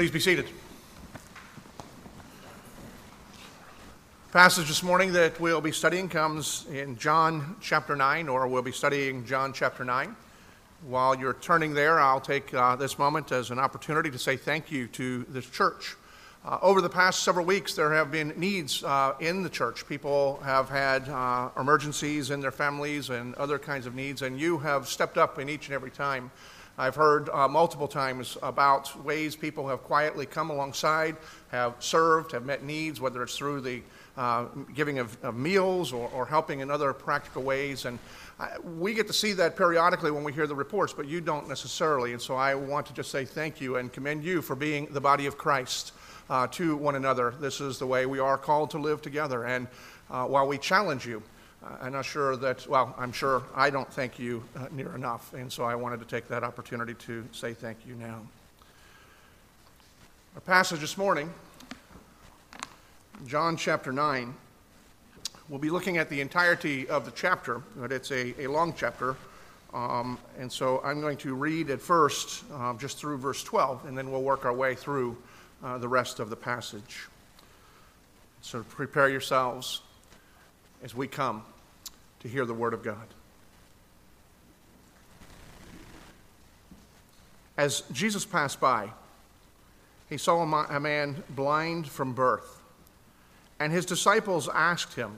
Please 0.00 0.10
be 0.10 0.18
seated. 0.18 0.46
Passage 4.32 4.68
this 4.68 4.82
morning 4.82 5.12
that 5.12 5.38
we'll 5.38 5.60
be 5.60 5.72
studying 5.72 6.08
comes 6.08 6.64
in 6.72 6.96
John 6.96 7.56
chapter 7.60 7.94
9, 7.94 8.26
or 8.26 8.48
we'll 8.48 8.62
be 8.62 8.72
studying 8.72 9.26
John 9.26 9.52
chapter 9.52 9.84
9. 9.84 10.16
While 10.86 11.18
you're 11.18 11.34
turning 11.34 11.74
there, 11.74 12.00
I'll 12.00 12.18
take 12.18 12.54
uh, 12.54 12.76
this 12.76 12.98
moment 12.98 13.30
as 13.30 13.50
an 13.50 13.58
opportunity 13.58 14.10
to 14.10 14.18
say 14.18 14.38
thank 14.38 14.70
you 14.70 14.86
to 14.86 15.24
this 15.24 15.44
church. 15.44 15.96
Uh, 16.46 16.56
over 16.62 16.80
the 16.80 16.88
past 16.88 17.22
several 17.22 17.44
weeks, 17.44 17.74
there 17.74 17.92
have 17.92 18.10
been 18.10 18.32
needs 18.38 18.82
uh, 18.82 19.12
in 19.20 19.42
the 19.42 19.50
church. 19.50 19.86
People 19.86 20.40
have 20.42 20.70
had 20.70 21.10
uh, 21.10 21.50
emergencies 21.58 22.30
in 22.30 22.40
their 22.40 22.50
families 22.50 23.10
and 23.10 23.34
other 23.34 23.58
kinds 23.58 23.84
of 23.84 23.94
needs, 23.94 24.22
and 24.22 24.40
you 24.40 24.56
have 24.56 24.88
stepped 24.88 25.18
up 25.18 25.38
in 25.38 25.50
each 25.50 25.66
and 25.66 25.74
every 25.74 25.90
time 25.90 26.30
I've 26.78 26.94
heard 26.94 27.28
uh, 27.28 27.46
multiple 27.46 27.88
times 27.88 28.38
about 28.42 29.04
ways 29.04 29.36
people 29.36 29.68
have 29.68 29.82
quietly 29.82 30.24
come 30.24 30.50
alongside, 30.50 31.16
have 31.48 31.74
served, 31.78 32.32
have 32.32 32.46
met 32.46 32.62
needs, 32.62 33.00
whether 33.00 33.22
it's 33.22 33.36
through 33.36 33.60
the 33.60 33.82
uh, 34.16 34.46
giving 34.74 34.98
of, 34.98 35.16
of 35.22 35.36
meals 35.36 35.92
or, 35.92 36.10
or, 36.10 36.26
helping 36.26 36.60
in 36.60 36.70
other 36.70 36.92
practical 36.92 37.42
ways. 37.42 37.84
And 37.84 37.98
I, 38.38 38.58
we 38.58 38.92
get 38.92 39.06
to 39.06 39.12
see 39.12 39.32
that 39.34 39.56
periodically 39.56 40.10
when 40.10 40.24
we 40.24 40.32
hear 40.32 40.46
the 40.46 40.54
reports, 40.54 40.92
but 40.92 41.06
you 41.06 41.20
don't 41.20 41.48
necessarily. 41.48 42.12
And 42.12 42.20
so 42.20 42.34
I 42.34 42.54
want 42.54 42.86
to 42.86 42.92
just 42.92 43.10
say 43.10 43.24
thank 43.24 43.60
you 43.60 43.76
and 43.76 43.92
commend 43.92 44.24
you 44.24 44.42
for 44.42 44.56
being 44.56 44.86
the 44.90 45.00
body 45.00 45.26
of 45.26 45.38
Christ 45.38 45.92
uh, 46.28 46.46
to 46.48 46.76
one 46.76 46.96
another. 46.96 47.34
This 47.40 47.60
is 47.60 47.78
the 47.78 47.86
way 47.86 48.04
we 48.06 48.18
are 48.18 48.36
called 48.36 48.70
to 48.70 48.78
live 48.78 49.00
together. 49.00 49.44
And 49.44 49.68
uh, 50.10 50.24
while 50.26 50.46
we 50.46 50.58
challenge 50.58 51.06
you, 51.06 51.22
I'm 51.62 51.92
not 51.92 52.06
sure 52.06 52.36
that, 52.36 52.66
well, 52.66 52.94
I'm 52.98 53.12
sure 53.12 53.42
I 53.54 53.68
don't 53.68 53.92
thank 53.92 54.18
you 54.18 54.42
uh, 54.56 54.66
near 54.70 54.94
enough, 54.94 55.34
and 55.34 55.52
so 55.52 55.64
I 55.64 55.74
wanted 55.74 56.00
to 56.00 56.06
take 56.06 56.26
that 56.28 56.42
opportunity 56.42 56.94
to 56.94 57.26
say 57.32 57.52
thank 57.52 57.78
you 57.86 57.94
now. 57.96 58.20
Our 60.34 60.40
passage 60.40 60.80
this 60.80 60.96
morning, 60.96 61.30
John 63.26 63.58
chapter 63.58 63.92
9, 63.92 64.32
we'll 65.50 65.58
be 65.58 65.68
looking 65.68 65.98
at 65.98 66.08
the 66.08 66.22
entirety 66.22 66.88
of 66.88 67.04
the 67.04 67.10
chapter, 67.10 67.60
but 67.76 67.92
it's 67.92 68.10
a, 68.10 68.42
a 68.42 68.46
long 68.46 68.72
chapter. 68.74 69.16
Um, 69.74 70.18
and 70.38 70.50
so 70.50 70.80
I'm 70.82 71.02
going 71.02 71.18
to 71.18 71.34
read 71.34 71.68
at 71.68 71.80
first 71.80 72.42
uh, 72.54 72.72
just 72.74 72.96
through 72.96 73.18
verse 73.18 73.44
12, 73.44 73.84
and 73.84 73.98
then 73.98 74.10
we'll 74.10 74.22
work 74.22 74.46
our 74.46 74.54
way 74.54 74.74
through 74.74 75.14
uh, 75.62 75.76
the 75.76 75.88
rest 75.88 76.20
of 76.20 76.30
the 76.30 76.36
passage. 76.36 77.06
So 78.40 78.62
prepare 78.62 79.10
yourselves 79.10 79.82
as 80.82 80.94
we 80.94 81.06
come 81.06 81.42
to 82.20 82.28
hear 82.28 82.44
the 82.44 82.54
Word 82.54 82.74
of 82.74 82.82
God. 82.82 83.06
As 87.56 87.82
Jesus 87.92 88.24
passed 88.24 88.60
by, 88.60 88.90
he 90.08 90.16
saw 90.16 90.40
a 90.40 90.80
man 90.80 91.22
blind 91.30 91.86
from 91.86 92.14
birth, 92.14 92.60
and 93.58 93.72
his 93.72 93.84
disciples 93.84 94.48
asked 94.48 94.94
him, 94.94 95.12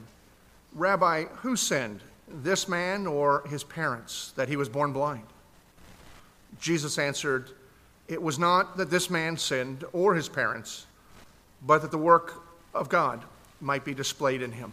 Rabbi, 0.75 1.25
who 1.25 1.57
sinned, 1.57 2.01
this 2.29 2.67
man 2.67 3.07
or 3.07 3.45
his 3.49 3.63
parents, 3.63 4.33
that 4.37 4.49
he 4.49 4.57
was 4.57 4.69
born 4.69 4.93
blind? 4.93 5.25
Jesus 6.61 6.99
answered, 6.99 7.51
It 8.09 8.21
was 8.21 8.39
not 8.39 8.77
that 8.77 8.91
this 8.91 9.09
man 9.09 9.37
sinned 9.37 9.85
or 9.93 10.15
his 10.15 10.29
parents, 10.29 10.87
but 11.65 11.83
that 11.83 11.91
the 11.91 11.99
work 11.99 12.43
of 12.75 12.89
God 12.89 13.23
might 13.61 13.85
be 13.85 13.95
displayed 13.95 14.43
in 14.43 14.53
him. 14.53 14.73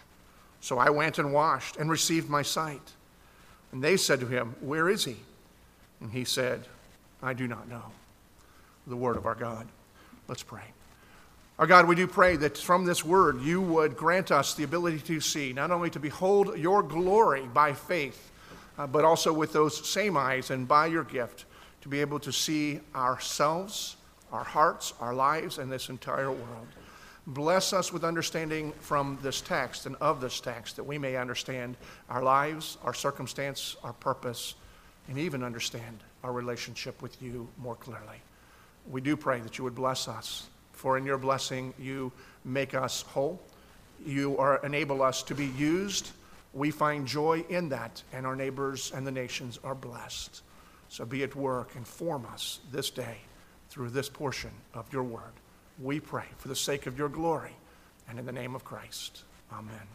So 0.61 0.77
I 0.77 0.89
went 0.89 1.17
and 1.19 1.33
washed 1.33 1.77
and 1.77 1.89
received 1.89 2.29
my 2.29 2.43
sight. 2.43 2.93
And 3.71 3.83
they 3.83 3.97
said 3.97 4.19
to 4.21 4.27
him, 4.27 4.55
Where 4.61 4.89
is 4.89 5.03
he? 5.03 5.17
And 5.99 6.11
he 6.11 6.23
said, 6.23 6.67
I 7.21 7.33
do 7.33 7.47
not 7.47 7.67
know. 7.67 7.83
The 8.87 8.95
word 8.95 9.17
of 9.17 9.25
our 9.25 9.35
God. 9.35 9.67
Let's 10.27 10.43
pray. 10.43 10.63
Our 11.59 11.67
God, 11.67 11.87
we 11.87 11.95
do 11.95 12.07
pray 12.07 12.37
that 12.37 12.57
from 12.57 12.85
this 12.85 13.05
word 13.05 13.41
you 13.41 13.61
would 13.61 13.95
grant 13.95 14.31
us 14.31 14.53
the 14.53 14.63
ability 14.63 14.99
to 14.99 15.19
see, 15.19 15.53
not 15.53 15.69
only 15.69 15.89
to 15.91 15.99
behold 15.99 16.57
your 16.57 16.81
glory 16.81 17.43
by 17.53 17.73
faith, 17.73 18.31
uh, 18.77 18.87
but 18.87 19.05
also 19.05 19.31
with 19.31 19.53
those 19.53 19.87
same 19.87 20.17
eyes 20.17 20.49
and 20.49 20.67
by 20.67 20.87
your 20.87 21.03
gift 21.03 21.45
to 21.81 21.89
be 21.89 22.01
able 22.01 22.19
to 22.19 22.31
see 22.31 22.79
ourselves, 22.95 23.97
our 24.31 24.43
hearts, 24.43 24.93
our 24.99 25.13
lives, 25.13 25.57
and 25.57 25.71
this 25.71 25.89
entire 25.89 26.31
world. 26.31 26.67
Bless 27.27 27.71
us 27.71 27.93
with 27.93 28.03
understanding 28.03 28.71
from 28.79 29.19
this 29.21 29.41
text 29.41 29.85
and 29.85 29.95
of 29.97 30.21
this 30.21 30.39
text 30.39 30.75
that 30.75 30.83
we 30.83 30.97
may 30.97 31.15
understand 31.15 31.77
our 32.09 32.23
lives, 32.23 32.79
our 32.83 32.95
circumstance, 32.95 33.75
our 33.83 33.93
purpose, 33.93 34.55
and 35.07 35.19
even 35.19 35.43
understand 35.43 35.99
our 36.23 36.31
relationship 36.31 36.99
with 37.01 37.21
you 37.21 37.47
more 37.59 37.75
clearly. 37.75 38.21
We 38.89 39.01
do 39.01 39.15
pray 39.15 39.39
that 39.41 39.59
you 39.59 39.63
would 39.63 39.75
bless 39.75 40.07
us, 40.07 40.47
for 40.73 40.97
in 40.97 41.05
your 41.05 41.19
blessing 41.19 41.75
you 41.77 42.11
make 42.43 42.73
us 42.73 43.03
whole. 43.03 43.39
You 44.03 44.35
are, 44.39 44.59
enable 44.65 45.03
us 45.03 45.21
to 45.23 45.35
be 45.35 45.45
used. 45.45 46.09
We 46.53 46.71
find 46.71 47.05
joy 47.05 47.45
in 47.49 47.69
that, 47.69 48.01
and 48.13 48.25
our 48.25 48.35
neighbors 48.35 48.91
and 48.95 49.05
the 49.05 49.11
nations 49.11 49.59
are 49.63 49.75
blessed. 49.75 50.41
So 50.89 51.05
be 51.05 51.21
at 51.21 51.35
work 51.35 51.75
and 51.75 51.87
form 51.87 52.25
us 52.25 52.61
this 52.71 52.89
day 52.89 53.17
through 53.69 53.91
this 53.91 54.09
portion 54.09 54.51
of 54.73 54.91
your 54.91 55.03
word 55.03 55.33
we 55.81 55.99
pray 55.99 56.25
for 56.37 56.47
the 56.47 56.55
sake 56.55 56.85
of 56.85 56.97
your 56.97 57.09
glory 57.09 57.55
and 58.09 58.19
in 58.19 58.25
the 58.25 58.31
name 58.31 58.55
of 58.55 58.63
Christ. 58.63 59.23
Amen. 59.51 59.87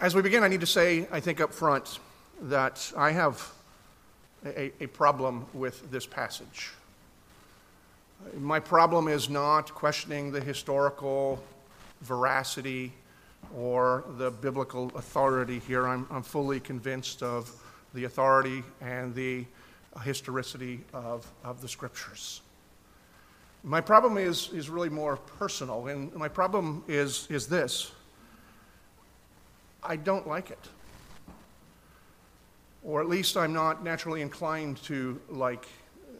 As 0.00 0.14
we 0.14 0.22
begin, 0.22 0.42
I 0.42 0.48
need 0.48 0.60
to 0.60 0.66
say, 0.66 1.06
I 1.12 1.20
think 1.20 1.40
up 1.40 1.52
front, 1.52 1.98
that 2.42 2.90
I 2.96 3.10
have 3.10 3.52
a, 4.44 4.72
a 4.82 4.86
problem 4.86 5.46
with 5.52 5.90
this 5.90 6.06
passage. 6.06 6.70
My 8.38 8.60
problem 8.60 9.08
is 9.08 9.28
not 9.28 9.74
questioning 9.74 10.32
the 10.32 10.40
historical 10.40 11.42
veracity 12.02 12.92
or 13.54 14.04
the 14.16 14.30
biblical 14.30 14.90
authority 14.96 15.58
here. 15.58 15.86
I'm, 15.86 16.06
I'm 16.10 16.22
fully 16.22 16.60
convinced 16.60 17.22
of 17.22 17.50
the 17.94 18.04
authority 18.04 18.62
and 18.80 19.14
the 19.14 19.44
historicity 20.02 20.80
of, 20.92 21.30
of 21.44 21.60
the 21.60 21.68
scriptures. 21.68 22.40
My 23.62 23.80
problem 23.80 24.16
is, 24.16 24.50
is 24.52 24.70
really 24.70 24.88
more 24.88 25.16
personal, 25.16 25.86
and 25.88 26.14
my 26.14 26.28
problem 26.28 26.82
is, 26.88 27.26
is 27.30 27.46
this 27.46 27.92
I 29.82 29.96
don't 29.96 30.26
like 30.26 30.50
it. 30.50 30.68
Or 32.82 33.00
at 33.00 33.08
least 33.08 33.36
I'm 33.36 33.52
not 33.52 33.84
naturally 33.84 34.22
inclined 34.22 34.82
to 34.84 35.20
like 35.28 35.66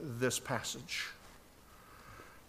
this 0.02 0.38
passage. 0.38 1.06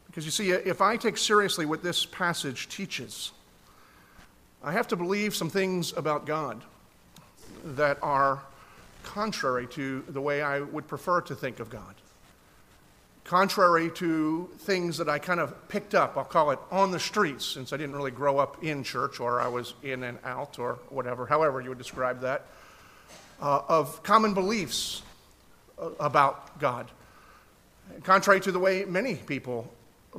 Because 0.07 0.25
you 0.25 0.31
see, 0.31 0.51
if 0.51 0.81
I 0.81 0.97
take 0.97 1.17
seriously 1.17 1.65
what 1.65 1.81
this 1.81 2.05
passage 2.05 2.67
teaches, 2.67 3.31
I 4.61 4.73
have 4.73 4.87
to 4.89 4.97
believe 4.97 5.33
some 5.33 5.49
things 5.49 5.93
about 5.95 6.25
God 6.25 6.61
that 7.63 7.97
are 8.01 8.41
contrary 9.03 9.67
to 9.67 10.03
the 10.09 10.19
way 10.19 10.41
I 10.41 10.59
would 10.59 10.87
prefer 10.87 11.21
to 11.21 11.35
think 11.35 11.61
of 11.61 11.69
God 11.69 11.95
contrary 13.23 13.89
to 13.91 14.49
things 14.59 14.97
that 14.97 15.07
I 15.07 15.19
kind 15.19 15.39
of 15.39 15.67
picked 15.69 15.95
up, 15.95 16.17
I'll 16.17 16.23
call 16.23 16.51
it 16.51 16.59
on 16.71 16.91
the 16.91 16.99
streets, 16.99 17.45
since 17.45 17.73
I 17.73 17.77
didn't 17.77 17.95
really 17.95 18.11
grow 18.11 18.37
up 18.37 18.63
in 18.63 18.83
church 18.83 19.19
or 19.19 19.41
I 19.41 19.47
was 19.47 19.73
in 19.83 20.03
and 20.03 20.17
out 20.23 20.59
or 20.59 20.79
whatever, 20.89 21.25
however 21.25 21.61
you 21.61 21.69
would 21.69 21.77
describe 21.77 22.21
that, 22.21 22.47
uh, 23.41 23.61
of 23.67 24.03
common 24.03 24.33
beliefs 24.33 25.01
uh, 25.79 25.89
about 25.99 26.59
God. 26.59 26.89
Contrary 28.03 28.39
to 28.41 28.51
the 28.51 28.59
way 28.59 28.85
many 28.85 29.15
people 29.15 29.71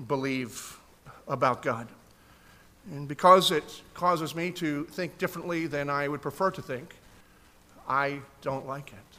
believe 0.07 0.79
about 1.29 1.63
God. 1.63 1.89
And 2.91 3.07
because 3.07 3.51
it 3.51 3.83
causes 3.95 4.35
me 4.35 4.51
to 4.53 4.85
think 4.85 5.19
differently 5.19 5.67
than 5.67 5.89
I 5.89 6.09
would 6.09 6.21
prefer 6.21 6.51
to 6.51 6.63
think, 6.63 6.97
I 7.89 8.21
don't 8.41 8.67
like 8.67 8.89
it. 8.93 9.12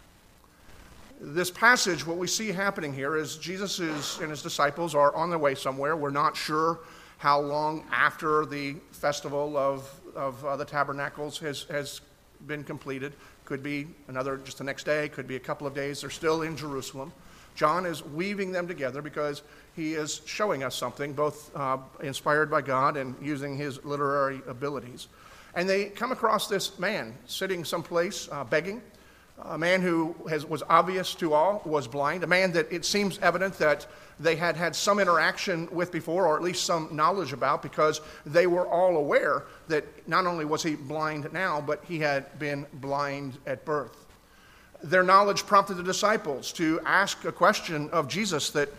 This 1.26 1.50
passage, 1.50 2.06
what 2.06 2.18
we 2.18 2.28
see 2.28 2.52
happening 2.52 2.94
here 2.94 3.16
is 3.16 3.38
Jesus 3.38 3.80
is, 3.80 4.20
and 4.20 4.30
his 4.30 4.42
disciples 4.42 4.94
are 4.94 5.16
on 5.16 5.30
their 5.30 5.40
way 5.40 5.56
somewhere. 5.56 5.96
We're 5.96 6.10
not 6.10 6.36
sure 6.36 6.80
how 7.18 7.40
long 7.40 7.86
after 7.94 8.46
the 8.46 8.76
festival 8.92 9.56
of, 9.56 9.90
of 10.18 10.44
uh, 10.44 10.58
the 10.58 10.66
tabernacles 10.66 11.40
has, 11.40 11.64
has 11.72 12.02
been 12.46 12.62
completed. 12.62 13.14
Could 13.46 13.64
be 13.64 13.88
another, 14.10 14.36
just 14.36 14.58
the 14.58 14.66
next 14.66 14.84
day, 14.84 15.08
could 15.08 15.26
be 15.26 15.38
a 15.38 15.40
couple 15.40 15.66
of 15.66 15.74
days. 15.74 16.02
They're 16.02 16.10
still 16.10 16.42
in 16.42 16.58
Jerusalem. 16.58 17.14
John 17.56 17.86
is 17.86 18.04
weaving 18.04 18.52
them 18.52 18.68
together 18.68 19.02
because 19.02 19.44
he 19.78 19.94
is 19.94 20.24
showing 20.26 20.62
us 20.62 20.76
something, 20.76 21.14
both 21.14 21.56
uh, 21.56 21.78
inspired 22.02 22.52
by 22.52 22.64
God 22.64 22.98
and 22.98 23.16
using 23.22 23.56
his 23.56 23.82
literary 23.86 24.42
abilities. 24.46 25.08
And 25.56 25.70
they 25.70 25.86
come 25.86 26.12
across 26.12 26.50
this 26.50 26.78
man 26.80 27.18
sitting 27.28 27.64
someplace 27.64 28.28
uh, 28.30 28.44
begging, 28.44 28.82
a 29.42 29.58
man 29.58 29.82
who 29.82 30.16
has, 30.30 30.46
was 30.46 30.64
obvious 30.70 31.16
to 31.16 31.34
all, 31.34 31.62
was 31.66 31.88
blind, 31.88 32.24
a 32.24 32.28
man 32.28 32.52
that 32.52 32.72
it 32.72 32.86
seems 32.86 33.20
evident 33.20 33.58
that 33.58 33.88
they 34.20 34.36
had 34.36 34.56
had 34.56 34.76
some 34.76 35.00
interaction 35.00 35.68
with 35.72 35.92
before, 35.92 36.28
or 36.28 36.36
at 36.36 36.44
least 36.44 36.66
some 36.66 36.88
knowledge 36.92 37.34
about, 37.34 37.62
because 37.62 38.00
they 38.26 38.48
were 38.48 38.68
all 38.68 38.98
aware 38.98 39.44
that 39.68 39.86
not 40.08 40.26
only 40.26 40.46
was 40.46 40.62
he 40.62 40.76
blind 40.76 41.32
now, 41.34 41.60
but 41.60 41.84
he 41.86 42.00
had 42.00 42.38
been 42.38 42.66
blind 42.74 43.38
at 43.48 43.66
birth. 43.66 44.06
Their 44.84 45.04
knowledge 45.04 45.46
prompted 45.46 45.76
the 45.76 45.84
disciples 45.84 46.52
to 46.54 46.80
ask 46.86 47.26
a 47.26 47.32
question 47.32 47.90
of 47.90 48.08
Jesus 48.08 48.52
that 48.52 48.70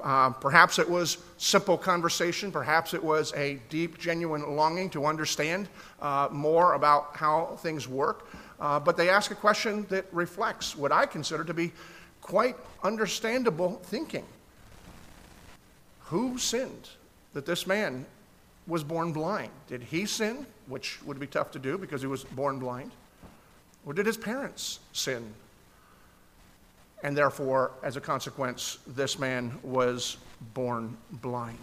uh, 0.00 0.30
perhaps 0.30 0.78
it 0.78 0.88
was 0.88 1.18
simple 1.38 1.78
conversation. 1.78 2.52
Perhaps 2.52 2.92
it 2.92 3.02
was 3.02 3.32
a 3.34 3.58
deep, 3.70 3.98
genuine 3.98 4.54
longing 4.54 4.90
to 4.90 5.06
understand 5.06 5.68
uh, 6.00 6.28
more 6.30 6.74
about 6.74 7.16
how 7.16 7.56
things 7.60 7.88
work. 7.88 8.28
Uh, 8.58 8.80
but 8.80 8.96
they 8.96 9.10
ask 9.10 9.30
a 9.30 9.34
question 9.34 9.86
that 9.88 10.06
reflects 10.12 10.76
what 10.76 10.92
I 10.92 11.06
consider 11.06 11.44
to 11.44 11.54
be 11.54 11.72
quite 12.22 12.56
understandable 12.82 13.80
thinking. 13.84 14.24
Who 16.04 16.38
sinned 16.38 16.88
that 17.32 17.46
this 17.46 17.66
man 17.66 18.06
was 18.66 18.82
born 18.82 19.12
blind? 19.12 19.50
Did 19.68 19.82
he 19.82 20.06
sin, 20.06 20.46
which 20.66 21.02
would 21.02 21.20
be 21.20 21.26
tough 21.26 21.50
to 21.52 21.58
do 21.58 21.76
because 21.76 22.00
he 22.00 22.06
was 22.06 22.24
born 22.24 22.58
blind? 22.58 22.92
Or 23.84 23.92
did 23.92 24.06
his 24.06 24.16
parents 24.16 24.80
sin 24.92 25.34
and 27.02 27.16
therefore, 27.16 27.72
as 27.82 27.96
a 27.96 28.00
consequence, 28.00 28.78
this 28.86 29.18
man 29.18 29.58
was 29.62 30.16
born 30.54 30.96
blind. 31.12 31.58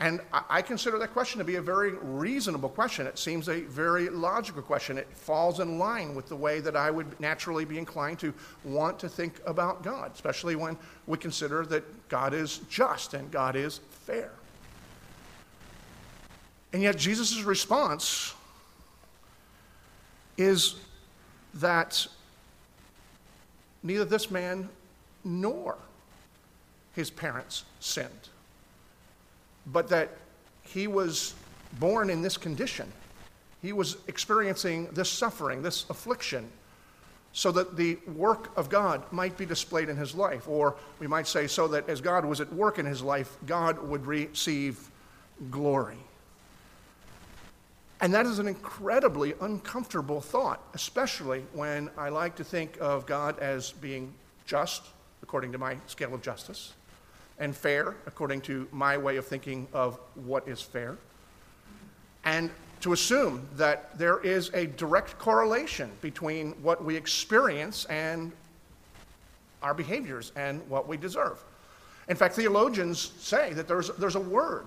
And 0.00 0.22
I 0.32 0.62
consider 0.62 0.98
that 0.98 1.12
question 1.12 1.38
to 1.40 1.44
be 1.44 1.56
a 1.56 1.62
very 1.62 1.92
reasonable 1.92 2.70
question. 2.70 3.06
It 3.06 3.18
seems 3.18 3.50
a 3.50 3.60
very 3.60 4.08
logical 4.08 4.62
question. 4.62 4.96
It 4.96 5.06
falls 5.12 5.60
in 5.60 5.78
line 5.78 6.14
with 6.14 6.26
the 6.26 6.36
way 6.36 6.60
that 6.60 6.74
I 6.74 6.90
would 6.90 7.20
naturally 7.20 7.66
be 7.66 7.76
inclined 7.76 8.18
to 8.20 8.32
want 8.64 8.98
to 9.00 9.10
think 9.10 9.42
about 9.44 9.82
God, 9.82 10.12
especially 10.14 10.56
when 10.56 10.78
we 11.06 11.18
consider 11.18 11.66
that 11.66 12.08
God 12.08 12.32
is 12.32 12.62
just 12.70 13.12
and 13.12 13.30
God 13.30 13.56
is 13.56 13.80
fair. 13.90 14.30
And 16.72 16.80
yet, 16.80 16.96
Jesus' 16.96 17.42
response 17.42 18.32
is 20.38 20.76
that 21.54 22.06
neither 23.82 24.06
this 24.06 24.30
man 24.30 24.70
nor 25.24 25.76
his 26.94 27.10
parents 27.10 27.64
sinned, 27.80 28.30
but 29.66 29.88
that 29.88 30.10
he 30.62 30.86
was 30.86 31.34
born 31.78 32.10
in 32.10 32.22
this 32.22 32.36
condition. 32.36 32.90
He 33.62 33.72
was 33.72 33.98
experiencing 34.08 34.86
this 34.92 35.10
suffering, 35.10 35.62
this 35.62 35.88
affliction, 35.90 36.50
so 37.32 37.52
that 37.52 37.76
the 37.76 37.96
work 38.14 38.50
of 38.56 38.68
God 38.68 39.04
might 39.12 39.36
be 39.36 39.46
displayed 39.46 39.88
in 39.88 39.96
his 39.96 40.14
life. 40.14 40.48
Or 40.48 40.76
we 40.98 41.06
might 41.06 41.26
say, 41.26 41.46
so 41.46 41.68
that 41.68 41.88
as 41.88 42.00
God 42.00 42.24
was 42.24 42.40
at 42.40 42.52
work 42.52 42.78
in 42.78 42.86
his 42.86 43.02
life, 43.02 43.36
God 43.46 43.78
would 43.86 44.06
receive 44.06 44.90
glory. 45.50 45.98
And 48.00 48.14
that 48.14 48.24
is 48.24 48.38
an 48.38 48.48
incredibly 48.48 49.34
uncomfortable 49.42 50.20
thought, 50.20 50.62
especially 50.72 51.44
when 51.52 51.90
I 51.98 52.08
like 52.08 52.34
to 52.36 52.44
think 52.44 52.78
of 52.80 53.04
God 53.04 53.38
as 53.38 53.72
being 53.72 54.14
just, 54.46 54.82
according 55.22 55.52
to 55.52 55.58
my 55.58 55.76
scale 55.86 56.14
of 56.14 56.22
justice, 56.22 56.72
and 57.40 57.56
fair, 57.56 57.96
according 58.06 58.42
to 58.42 58.68
my 58.70 58.96
way 58.96 59.16
of 59.16 59.26
thinking 59.26 59.66
of 59.72 59.98
what 60.14 60.46
is 60.46 60.62
fair, 60.62 60.96
and 62.24 62.50
to 62.80 62.92
assume 62.92 63.46
that 63.56 63.98
there 63.98 64.20
is 64.20 64.50
a 64.54 64.66
direct 64.66 65.18
correlation 65.18 65.90
between 66.00 66.52
what 66.62 66.84
we 66.84 66.96
experience 66.96 67.84
and 67.86 68.32
our 69.62 69.74
behaviors 69.74 70.32
and 70.36 70.66
what 70.68 70.88
we 70.88 70.96
deserve. 70.96 71.42
In 72.08 72.16
fact, 72.16 72.34
theologians 72.34 73.12
say 73.18 73.52
that 73.52 73.68
there's, 73.68 73.88
there's 73.98 74.16
a 74.16 74.20
word 74.20 74.66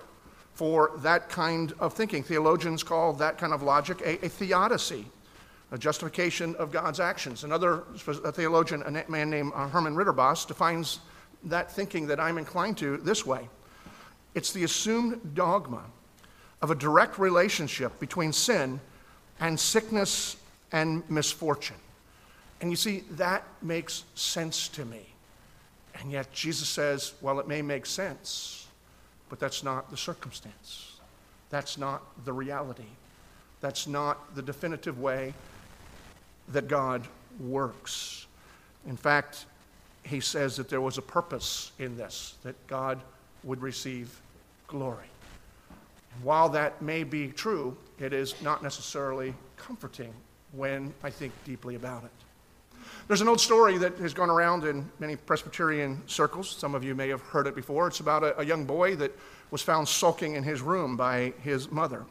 for 0.54 0.92
that 0.98 1.30
kind 1.30 1.74
of 1.80 1.94
thinking. 1.94 2.24
Theologians 2.24 2.84
call 2.84 3.14
that 3.14 3.38
kind 3.38 3.54
of 3.54 3.64
logic 3.64 4.02
a, 4.02 4.24
a 4.26 4.30
theodicy, 4.30 5.06
a 5.72 5.78
justification 5.78 6.56
of 6.56 6.72
God's 6.72 7.00
actions. 7.00 7.44
Another 7.44 7.84
theologian, 7.98 8.84
a 8.84 9.10
man 9.10 9.30
named 9.30 9.52
uh, 9.56 9.68
Herman 9.68 9.96
Ridderbos, 9.96 10.48
defines 10.48 11.00
that 11.46 11.72
thinking 11.72 12.08
that 12.08 12.20
I'm 12.20 12.38
inclined 12.38 12.78
to 12.80 12.98
this 12.98 13.26
way 13.26 13.50
it's 14.36 14.52
the 14.52 14.64
assumed 14.64 15.36
dogma 15.36 15.84
of 16.62 16.72
a 16.72 16.76
direct 16.76 17.20
relationship 17.20 18.00
between 18.00 18.34
sin 18.34 18.80
and 19.40 19.60
sickness 19.60 20.38
and 20.72 21.08
misfortune. 21.08 21.76
And 22.60 22.72
you 22.72 22.76
see, 22.76 23.04
that 23.12 23.44
makes 23.62 24.06
sense 24.16 24.70
to 24.70 24.86
me. 24.86 25.06
And 26.00 26.12
yet 26.12 26.32
Jesus 26.32 26.68
says, 26.68 27.14
well, 27.22 27.40
it 27.40 27.48
may 27.48 27.62
make 27.62 27.86
sense 27.86 28.64
but 29.34 29.40
that's 29.40 29.64
not 29.64 29.90
the 29.90 29.98
circumstance. 29.98 30.98
That's 31.50 31.80
not 31.80 32.04
the 32.24 32.32
reality. 32.32 32.86
That's 33.62 33.88
not 33.88 34.36
the 34.36 34.44
definitive 34.44 35.00
way 35.00 35.34
that 36.50 36.68
God 36.68 37.08
works. 37.40 38.28
In 38.88 38.96
fact, 38.96 39.48
he 40.04 40.20
says 40.20 40.56
that 40.58 40.70
there 40.70 40.82
was 40.82 40.98
a 40.98 41.02
purpose 41.02 41.72
in 41.80 41.98
this, 41.98 42.36
that 42.44 42.56
God 42.68 43.00
would 43.44 43.62
receive 43.62 44.20
glory. 44.68 45.08
And 46.16 46.24
while 46.24 46.50
that 46.50 46.82
may 46.82 47.04
be 47.04 47.28
true, 47.30 47.76
it 48.00 48.14
is 48.14 48.40
not 48.42 48.62
necessarily 48.62 49.34
comforting 49.58 50.14
when 50.52 50.94
I 51.04 51.10
think 51.10 51.34
deeply 51.46 51.76
about 51.76 52.04
it. 52.04 52.12
There's 53.08 53.22
an 53.22 53.28
old 53.28 53.42
story 53.42 53.78
that 53.78 53.98
has 53.98 54.14
gone 54.14 54.30
around 54.30 54.66
in 54.66 54.90
many 55.00 55.16
Presbyterian 55.16 56.02
circles. 56.08 56.50
Some 56.50 56.76
of 56.76 56.84
you 56.84 56.96
may 56.96 57.10
have 57.10 57.22
heard 57.22 57.48
it 57.48 57.56
before. 57.56 57.88
It's 57.88 58.00
about 58.00 58.24
a, 58.24 58.40
a 58.40 58.46
young 58.46 58.66
boy 58.66 58.96
that 58.98 59.12
was 59.52 59.62
found 59.62 59.88
sulking 59.88 60.36
in 60.36 60.44
his 60.44 60.62
room 60.62 60.96
by 60.96 61.34
his 61.42 61.72
mother. 61.72 62.06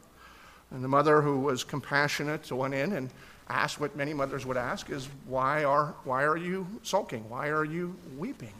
And 0.71 0.83
the 0.83 0.89
mother, 0.89 1.21
who 1.21 1.41
was 1.41 1.65
compassionate, 1.65 2.51
went 2.51 2.75
in 2.75 2.93
and 2.93 3.11
asked 3.49 3.81
what 3.81 3.97
many 3.97 4.15
mothers 4.15 4.47
would 4.47 4.57
ask 4.57 4.91
is, 4.91 5.09
Why 5.27 5.65
are, 5.65 5.95
why 6.05 6.25
are 6.25 6.37
you 6.37 6.67
sulking? 6.83 7.29
Why 7.29 7.49
are 7.49 7.65
you 7.65 7.97
weeping? 8.17 8.53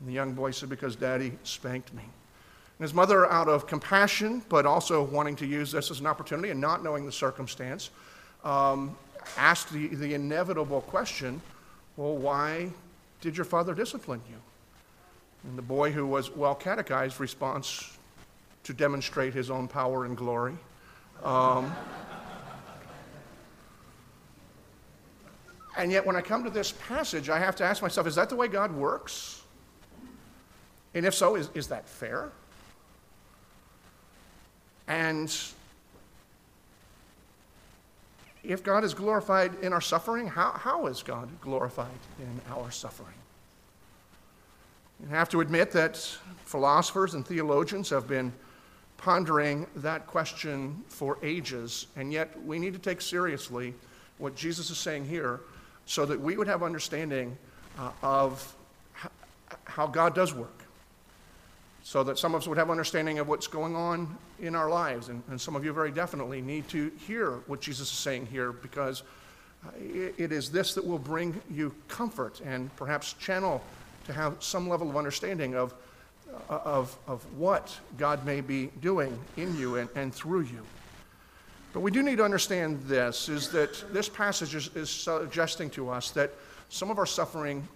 And 0.00 0.08
the 0.08 0.12
young 0.12 0.32
boy 0.32 0.50
said, 0.50 0.68
Because 0.68 0.96
daddy 0.96 1.32
spanked 1.42 1.92
me. 1.94 2.02
And 2.02 2.84
his 2.84 2.92
mother, 2.92 3.30
out 3.30 3.48
of 3.48 3.66
compassion, 3.66 4.42
but 4.48 4.66
also 4.66 5.02
wanting 5.02 5.36
to 5.36 5.46
use 5.46 5.72
this 5.72 5.90
as 5.90 6.00
an 6.00 6.06
opportunity 6.06 6.50
and 6.50 6.60
not 6.60 6.84
knowing 6.84 7.06
the 7.06 7.12
circumstance, 7.12 7.90
um, 8.44 8.96
asked 9.36 9.72
the, 9.72 9.88
the 9.88 10.14
inevitable 10.14 10.82
question 10.82 11.40
well, 11.96 12.14
why 12.14 12.68
did 13.22 13.36
your 13.36 13.46
father 13.46 13.74
discipline 13.74 14.20
you? 14.28 14.36
And 15.44 15.56
the 15.56 15.62
boy, 15.62 15.92
who 15.92 16.06
was 16.06 16.30
well 16.30 16.54
catechized, 16.54 17.18
responds 17.20 17.96
to 18.64 18.74
demonstrate 18.74 19.32
his 19.32 19.50
own 19.50 19.66
power 19.66 20.04
and 20.04 20.16
glory. 20.16 20.56
Um, 21.22 21.74
and 25.76 25.92
yet, 25.92 26.06
when 26.06 26.16
I 26.16 26.22
come 26.22 26.42
to 26.44 26.50
this 26.50 26.72
passage, 26.72 27.28
I 27.28 27.38
have 27.38 27.54
to 27.56 27.64
ask 27.64 27.82
myself 27.82 28.06
is 28.06 28.14
that 28.14 28.30
the 28.30 28.36
way 28.36 28.48
God 28.48 28.74
works? 28.74 29.42
And 30.94 31.04
if 31.04 31.14
so, 31.14 31.34
is, 31.34 31.50
is 31.54 31.68
that 31.68 31.86
fair? 31.86 32.32
And 34.88 35.34
if 38.42 38.62
God 38.62 38.84
is 38.84 38.94
glorified 38.94 39.52
in 39.62 39.74
our 39.74 39.80
suffering, 39.80 40.26
how, 40.26 40.52
how 40.52 40.86
is 40.86 41.02
God 41.02 41.28
glorified 41.42 41.88
in 42.18 42.40
our 42.54 42.70
suffering? 42.70 43.14
You 45.02 45.08
have 45.08 45.28
to 45.30 45.42
admit 45.42 45.72
that 45.72 45.96
philosophers 46.44 47.12
and 47.12 47.26
theologians 47.26 47.90
have 47.90 48.08
been 48.08 48.32
pondering 48.96 49.66
that 49.76 50.06
question 50.06 50.82
for 50.88 51.18
ages, 51.22 51.88
and 51.96 52.10
yet 52.10 52.42
we 52.44 52.58
need 52.58 52.72
to 52.72 52.78
take 52.78 53.02
seriously 53.02 53.74
what 54.16 54.34
Jesus 54.34 54.70
is 54.70 54.78
saying 54.78 55.04
here 55.04 55.40
so 55.86 56.04
that 56.04 56.20
we 56.20 56.36
would 56.36 56.48
have 56.48 56.62
understanding 56.62 57.36
uh, 57.78 57.90
of 58.02 58.54
how 59.64 59.86
God 59.86 60.14
does 60.14 60.34
work. 60.34 60.62
so 61.82 62.02
that 62.02 62.18
some 62.18 62.34
of 62.34 62.42
us 62.42 62.48
would 62.48 62.58
have 62.58 62.68
understanding 62.68 63.20
of 63.20 63.28
what's 63.28 63.46
going 63.46 63.76
on 63.76 64.18
in 64.40 64.56
our 64.56 64.68
lives. 64.68 65.08
And, 65.08 65.22
and 65.30 65.40
some 65.40 65.54
of 65.54 65.64
you 65.64 65.72
very 65.72 65.92
definitely 65.92 66.42
need 66.42 66.66
to 66.70 66.90
hear 67.06 67.42
what 67.46 67.60
Jesus 67.60 67.92
is 67.92 67.96
saying 67.96 68.26
here 68.26 68.50
because 68.50 69.04
uh, 69.64 69.70
it, 69.78 70.14
it 70.18 70.32
is 70.32 70.50
this 70.50 70.74
that 70.74 70.84
will 70.84 70.98
bring 70.98 71.40
you 71.48 71.72
comfort 71.86 72.40
and 72.44 72.74
perhaps 72.74 73.12
channel 73.12 73.62
to 74.06 74.12
have 74.12 74.34
some 74.40 74.68
level 74.68 74.90
of 74.90 74.96
understanding 74.96 75.54
of, 75.54 75.74
uh, 76.50 76.58
of, 76.64 76.96
of 77.06 77.24
what 77.38 77.78
God 77.96 78.26
may 78.26 78.40
be 78.40 78.72
doing 78.80 79.16
in 79.36 79.56
you 79.56 79.76
and, 79.76 79.88
and 79.94 80.12
through 80.12 80.42
you. 80.42 80.62
But 81.76 81.82
we 81.82 81.90
do 81.90 82.02
need 82.02 82.16
to 82.16 82.24
understand 82.24 82.80
this 82.84 83.28
is 83.28 83.50
that 83.50 83.92
this 83.92 84.08
passage 84.08 84.54
is, 84.54 84.74
is 84.74 84.88
suggesting 84.88 85.68
to 85.72 85.90
us 85.90 86.10
that 86.12 86.32
some 86.70 86.90
of 86.90 86.98
our 86.98 87.04
suffering, 87.04 87.68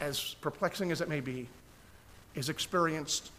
as 0.00 0.34
perplexing 0.40 0.90
as 0.90 1.00
it 1.00 1.08
may 1.08 1.20
be, 1.20 1.46
is 2.34 2.48
experienced 2.48 3.30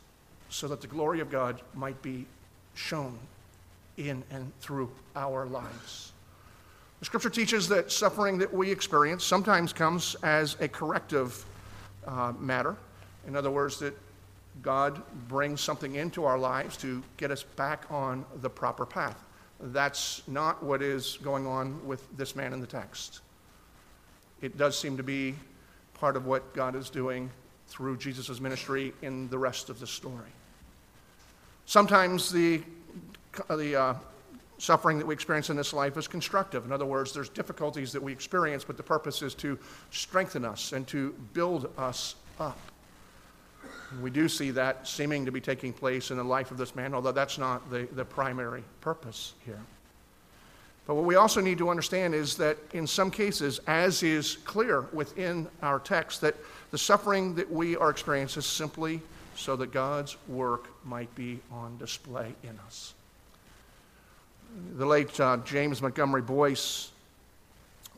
so 0.48 0.66
that 0.70 0.80
the 0.80 0.88
glory 0.88 1.20
of 1.20 1.30
God 1.30 1.62
might 1.74 2.02
be 2.02 2.26
shown 2.74 3.20
in 3.98 4.24
and 4.32 4.50
through 4.62 4.90
our 5.18 5.46
lives. 5.46 6.14
The 7.00 7.06
scripture 7.08 7.30
teaches 7.30 7.68
that 7.68 7.92
suffering 7.92 8.38
that 8.38 8.54
we 8.54 8.72
experience 8.72 9.26
sometimes 9.26 9.74
comes 9.74 10.16
as 10.24 10.56
a 10.62 10.70
corrective 10.70 11.44
uh, 12.08 12.32
matter. 12.40 12.78
In 13.28 13.36
other 13.36 13.52
words, 13.52 13.78
that 13.80 13.94
God 14.62 15.02
brings 15.28 15.62
something 15.62 15.96
into 15.96 16.26
our 16.26 16.38
lives 16.38 16.78
to 16.78 17.04
get 17.18 17.32
us 17.32 17.44
back 17.44 17.86
on 17.90 18.26
the 18.42 18.50
proper 18.50 18.86
path. 18.86 19.24
That's 19.60 20.22
not 20.28 20.64
what 20.64 20.82
is 20.82 21.18
going 21.24 21.48
on 21.48 21.86
with 21.86 22.06
this 22.18 22.36
man 22.36 22.54
in 22.54 22.62
the 22.62 22.68
text. 22.68 23.22
It 24.42 24.58
does 24.58 24.78
seem 24.78 24.98
to 24.98 25.04
be 25.04 25.36
part 25.94 26.16
of 26.16 26.26
what 26.26 26.54
God 26.54 26.76
is 26.76 26.90
doing 26.90 27.30
through 27.68 27.98
Jesus' 27.98 28.40
ministry 28.40 28.94
in 29.02 29.30
the 29.30 29.38
rest 29.38 29.70
of 29.70 29.80
the 29.80 29.88
story. 29.88 30.32
Sometimes 31.66 32.32
the, 32.32 32.62
the 33.50 33.76
uh, 33.76 33.94
suffering 34.58 35.00
that 35.00 35.06
we 35.06 35.14
experience 35.14 35.50
in 35.50 35.58
this 35.58 35.74
life 35.74 35.98
is 35.98 36.08
constructive. 36.08 36.66
In 36.66 36.72
other 36.72 36.86
words, 36.86 37.12
there's 37.14 37.30
difficulties 37.30 37.92
that 37.92 38.02
we 38.02 38.12
experience, 38.12 38.64
but 38.64 38.78
the 38.78 38.84
purpose 38.84 39.22
is 39.22 39.34
to 39.36 39.58
strengthen 39.90 40.46
us 40.46 40.74
and 40.74 40.86
to 40.88 41.14
build 41.34 41.72
us 41.78 42.16
up. 42.40 42.58
We 44.02 44.10
do 44.10 44.28
see 44.28 44.52
that 44.52 44.88
seeming 44.88 45.26
to 45.26 45.32
be 45.32 45.42
taking 45.42 45.74
place 45.74 46.12
in 46.12 46.18
the 46.18 46.24
life 46.24 46.52
of 46.52 46.58
this 46.58 46.76
man, 46.76 46.94
although 46.94 47.12
that's 47.12 47.38
not 47.38 47.70
the, 47.70 47.88
the 47.94 48.06
primary 48.06 48.64
purpose 48.82 49.34
here. 49.46 49.60
But 50.88 50.96
what 50.96 51.06
we 51.06 51.16
also 51.16 51.42
need 51.42 51.58
to 51.58 51.70
understand 51.70 52.14
is 52.14 52.38
that 52.38 52.58
in 52.74 52.86
some 52.86 53.10
cases, 53.10 53.60
as 53.66 54.04
is 54.04 54.38
clear 54.46 54.82
within 54.94 55.48
our 55.64 55.80
text, 55.80 56.22
that 56.22 56.36
the 56.72 56.78
suffering 56.78 57.36
that 57.36 57.52
we 57.52 57.76
are 57.76 57.90
experiencing 57.90 58.42
is 58.42 58.46
simply 58.46 59.02
so 59.36 59.56
that 59.56 59.72
God's 59.72 60.16
work 60.28 60.68
might 60.86 61.14
be 61.16 61.40
on 61.52 61.78
display 61.78 62.34
in 62.44 62.58
us. 62.66 62.94
The 64.78 64.86
late 64.86 65.20
uh, 65.20 65.38
James 65.38 65.82
Montgomery 65.82 66.22
Boice, 66.22 66.92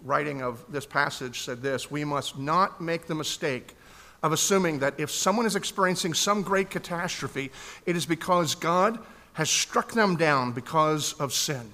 writing 0.03 0.41
of 0.41 0.63
this 0.70 0.86
passage, 0.86 1.41
said 1.41 1.62
this 1.62 1.91
We 1.91 2.06
must 2.06 2.39
not 2.39 2.79
make 2.82 3.06
the 3.06 3.15
mistake 3.15 3.75
of 4.24 4.32
assuming 4.32 4.80
that 4.80 5.00
if 5.00 5.12
someone 5.12 5.46
is 5.46 5.56
experiencing 5.56 6.14
some 6.14 6.42
great 6.42 6.70
catastrophe, 6.70 7.52
it 7.86 7.96
is 7.96 8.06
because 8.06 8.56
God 8.56 9.00
has 9.34 9.50
struck 9.50 9.92
them 9.92 10.16
down 10.16 10.52
because 10.52 11.14
of 11.14 11.34
sin. 11.34 11.72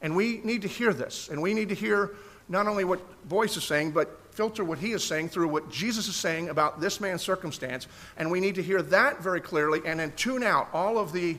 And 0.00 0.16
we 0.16 0.40
need 0.44 0.62
to 0.62 0.68
hear 0.68 0.92
this, 0.92 1.28
and 1.28 1.40
we 1.40 1.54
need 1.54 1.68
to 1.68 1.74
hear 1.74 2.14
not 2.48 2.66
only 2.66 2.84
what 2.84 3.00
Boice 3.28 3.56
is 3.56 3.64
saying, 3.64 3.92
but 3.92 4.20
filter 4.32 4.64
what 4.64 4.78
he 4.78 4.92
is 4.92 5.04
saying 5.04 5.28
through 5.28 5.48
what 5.48 5.70
Jesus 5.70 6.08
is 6.08 6.16
saying 6.16 6.48
about 6.48 6.80
this 6.80 7.00
man's 7.00 7.22
circumstance. 7.22 7.86
And 8.16 8.30
we 8.30 8.40
need 8.40 8.56
to 8.56 8.62
hear 8.62 8.82
that 8.82 9.22
very 9.22 9.40
clearly 9.40 9.80
and 9.86 10.00
then 10.00 10.12
tune 10.16 10.42
out 10.42 10.68
all 10.72 10.98
of 10.98 11.12
the 11.12 11.36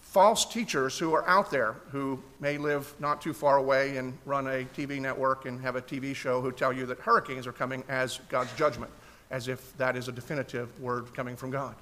false 0.00 0.44
teachers 0.44 0.98
who 0.98 1.14
are 1.14 1.26
out 1.28 1.50
there 1.50 1.76
who 1.90 2.22
may 2.40 2.58
live 2.58 2.94
not 2.98 3.22
too 3.22 3.32
far 3.32 3.56
away 3.56 3.96
and 3.96 4.16
run 4.26 4.46
a 4.46 4.64
TV 4.76 5.00
network 5.00 5.46
and 5.46 5.60
have 5.60 5.76
a 5.76 5.82
TV 5.82 6.14
show 6.14 6.40
who 6.40 6.52
tell 6.52 6.72
you 6.72 6.86
that 6.86 6.98
hurricanes 7.00 7.46
are 7.46 7.52
coming 7.52 7.82
as 7.88 8.20
God's 8.28 8.52
judgment 8.54 8.90
as 9.32 9.48
if 9.48 9.76
that 9.78 9.96
is 9.96 10.06
a 10.06 10.12
definitive 10.12 10.78
word 10.78 11.12
coming 11.14 11.34
from 11.34 11.50
God. 11.50 11.74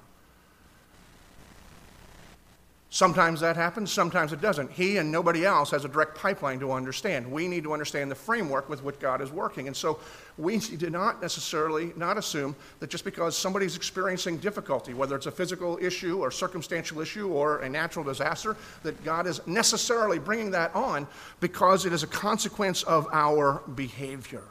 Sometimes 2.93 3.39
that 3.39 3.55
happens, 3.55 3.89
sometimes 3.89 4.33
it 4.33 4.41
doesn't. 4.41 4.69
He 4.69 4.97
and 4.97 5.09
nobody 5.09 5.45
else 5.45 5.71
has 5.71 5.85
a 5.85 5.87
direct 5.87 6.17
pipeline 6.17 6.59
to 6.59 6.73
understand. 6.73 7.31
We 7.31 7.47
need 7.47 7.63
to 7.63 7.71
understand 7.71 8.11
the 8.11 8.15
framework 8.15 8.67
with 8.67 8.83
which 8.83 8.99
God 8.99 9.21
is 9.21 9.31
working. 9.31 9.67
And 9.67 9.75
so 9.75 9.99
we 10.37 10.57
do 10.77 10.89
not 10.89 11.21
necessarily 11.21 11.93
not 11.95 12.17
assume 12.17 12.53
that 12.81 12.89
just 12.89 13.05
because 13.05 13.37
somebody's 13.37 13.77
experiencing 13.77 14.39
difficulty, 14.39 14.93
whether 14.93 15.15
it's 15.15 15.25
a 15.25 15.31
physical 15.31 15.79
issue 15.81 16.19
or 16.19 16.31
circumstantial 16.31 16.99
issue 16.99 17.29
or 17.29 17.59
a 17.59 17.69
natural 17.69 18.03
disaster, 18.03 18.57
that 18.83 19.01
God 19.05 19.25
is 19.25 19.39
necessarily 19.47 20.19
bringing 20.19 20.51
that 20.51 20.75
on 20.75 21.07
because 21.39 21.85
it 21.85 21.93
is 21.93 22.03
a 22.03 22.07
consequence 22.07 22.83
of 22.83 23.07
our 23.13 23.61
behavior. 23.73 24.43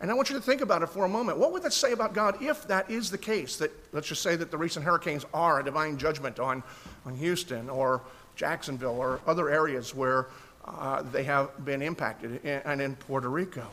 And 0.00 0.10
I 0.10 0.14
want 0.14 0.30
you 0.30 0.36
to 0.36 0.42
think 0.42 0.62
about 0.62 0.82
it 0.82 0.88
for 0.88 1.04
a 1.04 1.08
moment. 1.08 1.36
What 1.36 1.52
would 1.52 1.62
that 1.62 1.74
say 1.74 1.92
about 1.92 2.14
God 2.14 2.42
if 2.42 2.66
that 2.68 2.90
is 2.90 3.10
the 3.10 3.18
case? 3.18 3.56
That 3.56 3.70
let's 3.92 4.08
just 4.08 4.22
say 4.22 4.34
that 4.36 4.50
the 4.50 4.56
recent 4.56 4.84
hurricanes 4.84 5.26
are 5.34 5.60
a 5.60 5.64
divine 5.64 5.98
judgment 5.98 6.40
on, 6.40 6.62
on 7.04 7.14
Houston 7.16 7.68
or 7.68 8.02
Jacksonville 8.34 8.98
or 8.98 9.20
other 9.26 9.50
areas 9.50 9.94
where 9.94 10.28
uh, 10.64 11.02
they 11.02 11.24
have 11.24 11.64
been 11.64 11.82
impacted, 11.82 12.44
and 12.44 12.80
in 12.80 12.96
Puerto 12.96 13.28
Rico. 13.28 13.66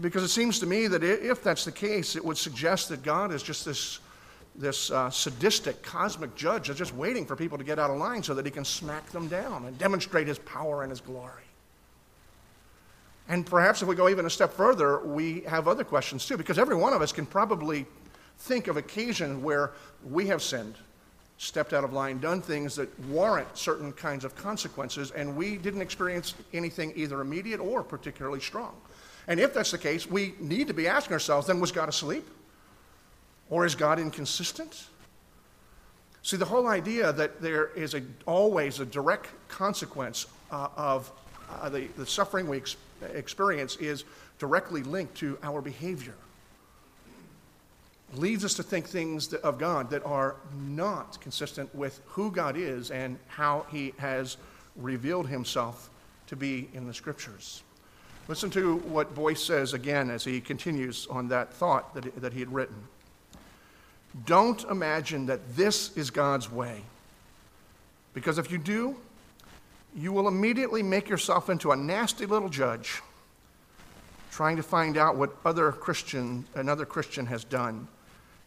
Because 0.00 0.22
it 0.22 0.28
seems 0.28 0.58
to 0.60 0.66
me 0.66 0.86
that 0.86 1.02
if 1.02 1.42
that's 1.42 1.64
the 1.64 1.72
case, 1.72 2.16
it 2.16 2.24
would 2.24 2.38
suggest 2.38 2.88
that 2.88 3.02
God 3.02 3.32
is 3.32 3.42
just 3.42 3.64
this, 3.64 3.98
this 4.54 4.90
uh, 4.90 5.10
sadistic 5.10 5.82
cosmic 5.82 6.34
judge 6.36 6.68
that's 6.68 6.78
just 6.78 6.94
waiting 6.94 7.26
for 7.26 7.36
people 7.36 7.58
to 7.58 7.64
get 7.64 7.78
out 7.78 7.90
of 7.90 7.98
line 7.98 8.22
so 8.22 8.34
that 8.34 8.46
he 8.46 8.50
can 8.50 8.64
smack 8.64 9.10
them 9.10 9.28
down 9.28 9.66
and 9.66 9.76
demonstrate 9.78 10.26
his 10.26 10.38
power 10.38 10.82
and 10.82 10.90
his 10.90 11.00
glory. 11.00 11.47
And 13.28 13.44
perhaps 13.44 13.82
if 13.82 13.88
we 13.88 13.94
go 13.94 14.08
even 14.08 14.24
a 14.24 14.30
step 14.30 14.52
further, 14.52 15.00
we 15.00 15.40
have 15.42 15.68
other 15.68 15.84
questions 15.84 16.26
too, 16.26 16.36
because 16.38 16.58
every 16.58 16.74
one 16.74 16.94
of 16.94 17.02
us 17.02 17.12
can 17.12 17.26
probably 17.26 17.86
think 18.38 18.68
of 18.68 18.76
occasions 18.76 19.42
where 19.42 19.72
we 20.08 20.26
have 20.28 20.42
sinned, 20.42 20.76
stepped 21.36 21.74
out 21.74 21.84
of 21.84 21.92
line, 21.92 22.20
done 22.20 22.40
things 22.40 22.74
that 22.76 22.98
warrant 23.00 23.56
certain 23.56 23.92
kinds 23.92 24.24
of 24.24 24.34
consequences, 24.34 25.10
and 25.10 25.36
we 25.36 25.58
didn't 25.58 25.82
experience 25.82 26.34
anything 26.54 26.92
either 26.96 27.20
immediate 27.20 27.60
or 27.60 27.82
particularly 27.82 28.40
strong. 28.40 28.74
And 29.26 29.38
if 29.38 29.52
that's 29.52 29.72
the 29.72 29.78
case, 29.78 30.08
we 30.08 30.34
need 30.40 30.66
to 30.68 30.74
be 30.74 30.88
asking 30.88 31.12
ourselves 31.12 31.48
then, 31.48 31.60
was 31.60 31.70
God 31.70 31.90
asleep? 31.90 32.26
Or 33.50 33.66
is 33.66 33.74
God 33.74 33.98
inconsistent? 33.98 34.86
See, 36.22 36.38
the 36.38 36.46
whole 36.46 36.66
idea 36.66 37.12
that 37.12 37.42
there 37.42 37.68
is 37.68 37.94
a, 37.94 38.02
always 38.26 38.80
a 38.80 38.86
direct 38.86 39.28
consequence 39.48 40.26
uh, 40.50 40.68
of 40.76 41.12
uh, 41.50 41.68
the, 41.68 41.88
the 41.96 42.06
suffering 42.06 42.48
we 42.48 42.56
experience 42.56 42.84
experience 43.02 43.76
is 43.76 44.04
directly 44.38 44.82
linked 44.82 45.14
to 45.16 45.38
our 45.42 45.60
behavior. 45.60 46.14
Leads 48.14 48.44
us 48.44 48.54
to 48.54 48.62
think 48.62 48.86
things 48.86 49.32
of 49.34 49.58
God 49.58 49.90
that 49.90 50.04
are 50.06 50.36
not 50.66 51.20
consistent 51.20 51.74
with 51.74 52.00
who 52.06 52.30
God 52.30 52.56
is 52.56 52.90
and 52.90 53.18
how 53.26 53.66
He 53.70 53.92
has 53.98 54.38
revealed 54.76 55.28
Himself 55.28 55.90
to 56.28 56.36
be 56.36 56.68
in 56.72 56.86
the 56.86 56.94
Scriptures. 56.94 57.62
Listen 58.28 58.50
to 58.50 58.76
what 58.76 59.14
Boice 59.14 59.42
says 59.42 59.72
again 59.72 60.10
as 60.10 60.22
he 60.22 60.38
continues 60.38 61.06
on 61.08 61.28
that 61.28 61.52
thought 61.54 61.94
that, 61.94 62.20
that 62.20 62.34
he 62.34 62.40
had 62.40 62.52
written. 62.52 62.76
Don't 64.26 64.62
imagine 64.64 65.24
that 65.26 65.56
this 65.56 65.96
is 65.96 66.10
God's 66.10 66.50
way, 66.50 66.82
because 68.12 68.38
if 68.38 68.52
you 68.52 68.58
do, 68.58 68.96
you 69.96 70.12
will 70.12 70.28
immediately 70.28 70.82
make 70.82 71.08
yourself 71.08 71.48
into 71.48 71.72
a 71.72 71.76
nasty 71.76 72.26
little 72.26 72.48
judge 72.48 73.02
trying 74.30 74.56
to 74.56 74.62
find 74.62 74.96
out 74.96 75.16
what 75.16 75.34
other 75.44 75.72
Christian, 75.72 76.46
another 76.54 76.84
Christian 76.84 77.26
has 77.26 77.44
done 77.44 77.88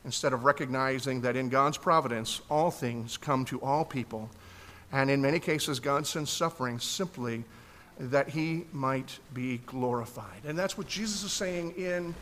instead 0.06 0.34
of 0.34 0.46
recognizing 0.46 1.22
that 1.22 1.36
in 1.36 1.50
God's 1.50 1.78
providence, 1.78 2.42
all 2.50 2.72
things 2.72 3.18
come 3.18 3.46
to 3.46 3.60
all 3.62 3.84
people. 3.84 4.30
And 4.92 5.10
in 5.10 5.22
many 5.22 5.40
cases, 5.40 5.80
God 5.80 6.08
sends 6.08 6.30
suffering 6.30 6.80
simply 6.80 7.44
that 8.00 8.30
he 8.30 8.66
might 8.72 9.20
be 9.34 9.60
glorified. 9.66 10.46
And 10.46 10.58
that's 10.58 10.78
what 10.78 10.88
Jesus 10.88 11.24
is 11.24 11.34
saying 11.34 11.74
in 11.78 12.16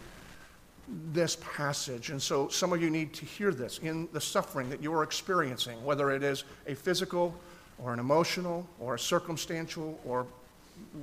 this 1.13 1.37
passage. 1.37 2.09
And 2.09 2.21
so 2.21 2.47
some 2.47 2.73
of 2.73 2.81
you 2.81 2.89
need 2.89 3.13
to 3.13 3.25
hear 3.25 3.51
this 3.51 3.77
in 3.79 4.09
the 4.11 4.21
suffering 4.21 4.69
that 4.69 4.81
you 4.81 4.93
are 4.93 5.03
experiencing, 5.03 5.83
whether 5.85 6.11
it 6.11 6.23
is 6.23 6.43
a 6.67 6.75
physical 6.75 7.35
or 7.83 7.93
an 7.93 7.99
emotional 7.99 8.67
or 8.79 8.95
a 8.95 8.99
circumstantial 8.99 9.99
or 10.05 10.25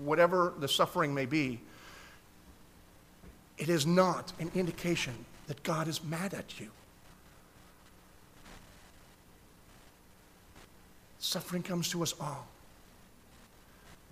whatever 0.05 0.53
the 0.59 0.69
suffering 0.69 1.15
may 1.15 1.27
be, 1.27 1.61
it 3.59 3.69
is 3.69 3.87
not 3.87 4.33
an 4.39 4.51
indication 4.55 5.15
that 5.47 5.63
God 5.63 5.89
is 5.89 6.03
mad 6.05 6.35
at 6.35 6.61
you. 6.61 6.71
Suffering 11.19 11.63
comes 11.63 11.89
to 11.91 12.03
us 12.03 12.15
all. 12.21 12.47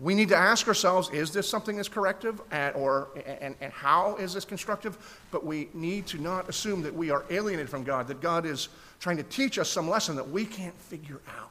We 0.01 0.17
need 0.17 0.29
to 0.31 0.37
ask 0.37 0.67
ourselves 0.67 1.09
is 1.11 1.31
this 1.31 1.49
something 1.49 1.77
that's 1.77 1.89
corrective 1.89 2.41
and, 2.51 2.75
or, 2.75 3.09
and, 3.41 3.55
and 3.61 3.73
how 3.73 4.17
is 4.17 4.35
this 4.35 4.45
constructive? 4.45 5.21
But 5.31 5.47
we 5.47 5.69
need 5.73 6.07
to 6.09 6.19
not 6.19 6.49
assume 6.49 6.83
that 6.83 6.93
we 6.93 7.11
are 7.11 7.25
alienated 7.31 7.71
from 7.71 7.85
God, 7.85 8.09
that 8.09 8.21
God 8.21 8.45
is 8.45 8.69
trying 8.99 9.19
to 9.19 9.23
teach 9.23 9.59
us 9.59 9.69
some 9.69 9.89
lesson 9.89 10.17
that 10.17 10.29
we 10.29 10.45
can't 10.45 10.77
figure 10.81 11.21
out 11.39 11.51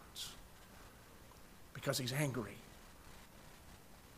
because 1.83 1.97
he's 1.97 2.13
angry 2.13 2.55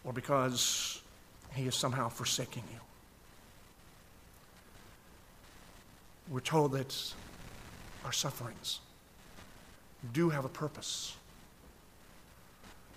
or 0.03 0.13
because 0.13 1.01
he 1.55 1.65
is 1.65 1.73
somehow 1.73 2.07
forsaking 2.07 2.63
you. 2.71 2.79
We're 6.29 6.41
told 6.41 6.73
that 6.73 6.95
our 8.03 8.11
sufferings 8.11 8.81
do 10.13 10.29
have 10.29 10.45
a 10.45 10.49
purpose. 10.49 11.15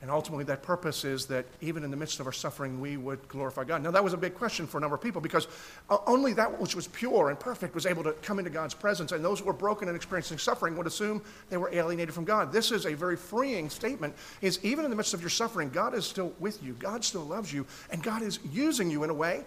And 0.00 0.12
ultimately, 0.12 0.44
that 0.44 0.62
purpose 0.62 1.04
is 1.04 1.26
that 1.26 1.44
even 1.60 1.82
in 1.82 1.90
the 1.90 1.96
midst 1.96 2.20
of 2.20 2.26
our 2.26 2.32
suffering, 2.32 2.80
we 2.80 2.96
would 2.96 3.26
glorify 3.26 3.64
God. 3.64 3.82
Now, 3.82 3.90
that 3.90 4.04
was 4.04 4.12
a 4.12 4.16
big 4.16 4.36
question 4.36 4.64
for 4.64 4.78
a 4.78 4.80
number 4.80 4.94
of 4.94 5.02
people 5.02 5.20
because 5.20 5.48
uh, 5.90 5.98
only 6.06 6.32
that 6.34 6.60
which 6.60 6.76
was 6.76 6.86
pure 6.86 7.30
and 7.30 7.40
perfect 7.40 7.74
was 7.74 7.84
able 7.84 8.04
to 8.04 8.12
come 8.22 8.38
into 8.38 8.50
God's 8.50 8.74
presence, 8.74 9.10
and 9.10 9.24
those 9.24 9.40
who 9.40 9.46
were 9.46 9.52
broken 9.52 9.88
and 9.88 9.96
experiencing 9.96 10.38
suffering 10.38 10.76
would 10.76 10.86
assume 10.86 11.20
they 11.50 11.56
were 11.56 11.70
alienated 11.72 12.14
from 12.14 12.24
God. 12.24 12.52
This 12.52 12.70
is 12.70 12.86
a 12.86 12.94
very 12.94 13.16
freeing 13.16 13.68
statement, 13.68 14.14
is 14.40 14.60
even 14.62 14.84
in 14.84 14.90
the 14.90 14.96
midst 14.96 15.14
of 15.14 15.20
your 15.20 15.30
suffering, 15.30 15.68
God 15.68 15.94
is 15.94 16.06
still 16.06 16.32
with 16.38 16.62
you, 16.62 16.74
God 16.74 17.04
still 17.04 17.24
loves 17.24 17.52
you, 17.52 17.66
and 17.90 18.00
God 18.00 18.22
is 18.22 18.38
using 18.52 18.92
you 18.92 19.02
in 19.02 19.10
a 19.10 19.14
way 19.14 19.42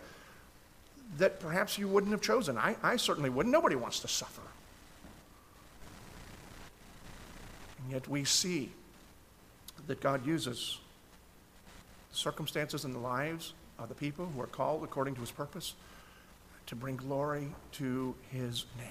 that 1.18 1.40
perhaps 1.40 1.78
you 1.78 1.88
wouldn't 1.88 2.12
have 2.12 2.22
chosen. 2.22 2.58
I, 2.58 2.76
I 2.84 2.98
certainly 2.98 3.30
wouldn't. 3.30 3.54
Nobody 3.54 3.76
wants 3.76 4.02
to 4.02 4.10
suffer. 4.10 4.42
And 7.82 7.94
yet 7.94 8.08
we 8.10 8.26
see 8.26 8.72
that 9.88 10.02
God 10.02 10.26
uses 10.26 10.80
the 12.12 12.18
circumstances 12.18 12.86
in 12.86 12.94
the 12.94 13.00
lives 13.00 13.54
of 13.80 13.90
the 13.90 13.96
people 13.96 14.26
who 14.26 14.42
are 14.42 14.48
called 14.48 14.84
according 14.84 15.16
to 15.16 15.22
his 15.22 15.32
purpose 15.32 15.74
to 16.68 16.76
bring 16.76 16.96
glory 16.96 17.48
to 17.74 18.16
his 18.30 18.66
name. 18.78 18.88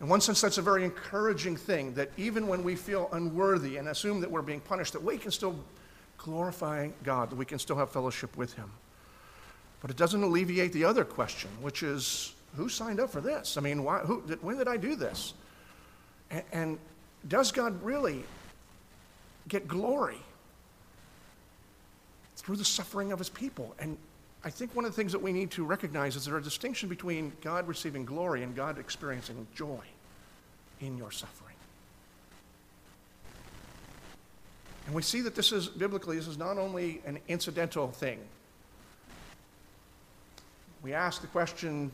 In 0.00 0.08
one 0.08 0.20
sense, 0.20 0.40
that's 0.40 0.58
a 0.58 0.62
very 0.62 0.84
encouraging 0.84 1.56
thing 1.56 1.92
that 1.94 2.10
even 2.16 2.46
when 2.46 2.64
we 2.64 2.74
feel 2.74 3.08
unworthy 3.12 3.76
and 3.76 3.88
assume 3.88 4.20
that 4.20 4.30
we're 4.30 4.42
being 4.42 4.60
punished, 4.60 4.94
that 4.94 5.02
we 5.02 5.18
can 5.18 5.30
still 5.30 5.54
glorify 6.16 6.88
God, 7.04 7.30
that 7.30 7.36
we 7.36 7.44
can 7.44 7.58
still 7.58 7.76
have 7.76 7.90
fellowship 7.90 8.36
with 8.36 8.54
him. 8.54 8.70
But 9.80 9.90
it 9.90 9.96
doesn't 9.96 10.22
alleviate 10.22 10.72
the 10.72 10.84
other 10.84 11.04
question, 11.04 11.50
which 11.60 11.82
is 11.82 12.34
who 12.56 12.68
signed 12.68 12.98
up 12.98 13.10
for 13.10 13.20
this? 13.20 13.56
I 13.56 13.60
mean, 13.60 13.84
why, 13.84 13.98
who, 13.98 14.20
when 14.40 14.56
did 14.56 14.68
I 14.68 14.76
do 14.76 14.96
this? 14.96 15.34
And, 16.30 16.44
and 16.52 16.78
does 17.28 17.52
God 17.52 17.82
really 17.82 18.24
get 19.50 19.68
glory 19.68 20.16
through 22.36 22.56
the 22.56 22.64
suffering 22.64 23.12
of 23.12 23.18
his 23.18 23.28
people. 23.28 23.74
And 23.78 23.98
I 24.42 24.48
think 24.48 24.74
one 24.74 24.86
of 24.86 24.92
the 24.92 24.96
things 24.96 25.12
that 25.12 25.20
we 25.20 25.32
need 25.32 25.50
to 25.52 25.64
recognize 25.64 26.16
is 26.16 26.24
there 26.24 26.38
a 26.38 26.42
distinction 26.42 26.88
between 26.88 27.32
God 27.42 27.68
receiving 27.68 28.06
glory 28.06 28.42
and 28.42 28.56
God 28.56 28.78
experiencing 28.78 29.46
joy 29.54 29.82
in 30.80 30.96
your 30.96 31.10
suffering. 31.10 31.54
And 34.86 34.94
we 34.94 35.02
see 35.02 35.20
that 35.20 35.34
this 35.34 35.52
is, 35.52 35.68
biblically, 35.68 36.16
this 36.16 36.26
is 36.26 36.38
not 36.38 36.56
only 36.56 37.02
an 37.04 37.18
incidental 37.28 37.88
thing. 37.88 38.18
We 40.82 40.94
ask 40.94 41.20
the 41.20 41.26
question 41.26 41.92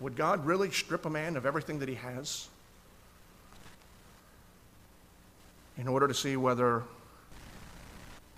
would 0.00 0.16
God 0.16 0.44
really 0.44 0.70
strip 0.70 1.06
a 1.06 1.10
man 1.10 1.36
of 1.36 1.46
everything 1.46 1.78
that 1.78 1.88
he 1.88 1.94
has? 1.94 2.48
In 5.76 5.88
order 5.88 6.06
to 6.08 6.14
see 6.14 6.36
whether 6.36 6.82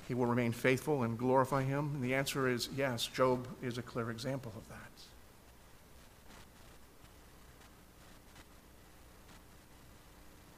he 0.09 0.15
will 0.15 0.27
remain 0.27 0.53
faithful 0.53 1.03
and 1.03 1.19
glorify 1.19 1.63
him? 1.63 1.93
And 1.95 2.03
the 2.03 2.15
answer 2.15 2.49
is 2.49 2.69
yes. 2.77 3.07
Job 3.07 3.47
is 3.63 3.79
a 3.79 3.83
clear 3.83 4.11
example 4.11 4.53
of 4.57 4.69
that. 4.69 4.77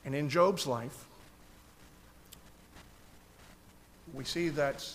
And 0.05 0.15
in 0.15 0.29
Job's 0.29 0.67
life, 0.67 1.05
we 4.15 4.25
see 4.25 4.49
that 4.51 4.87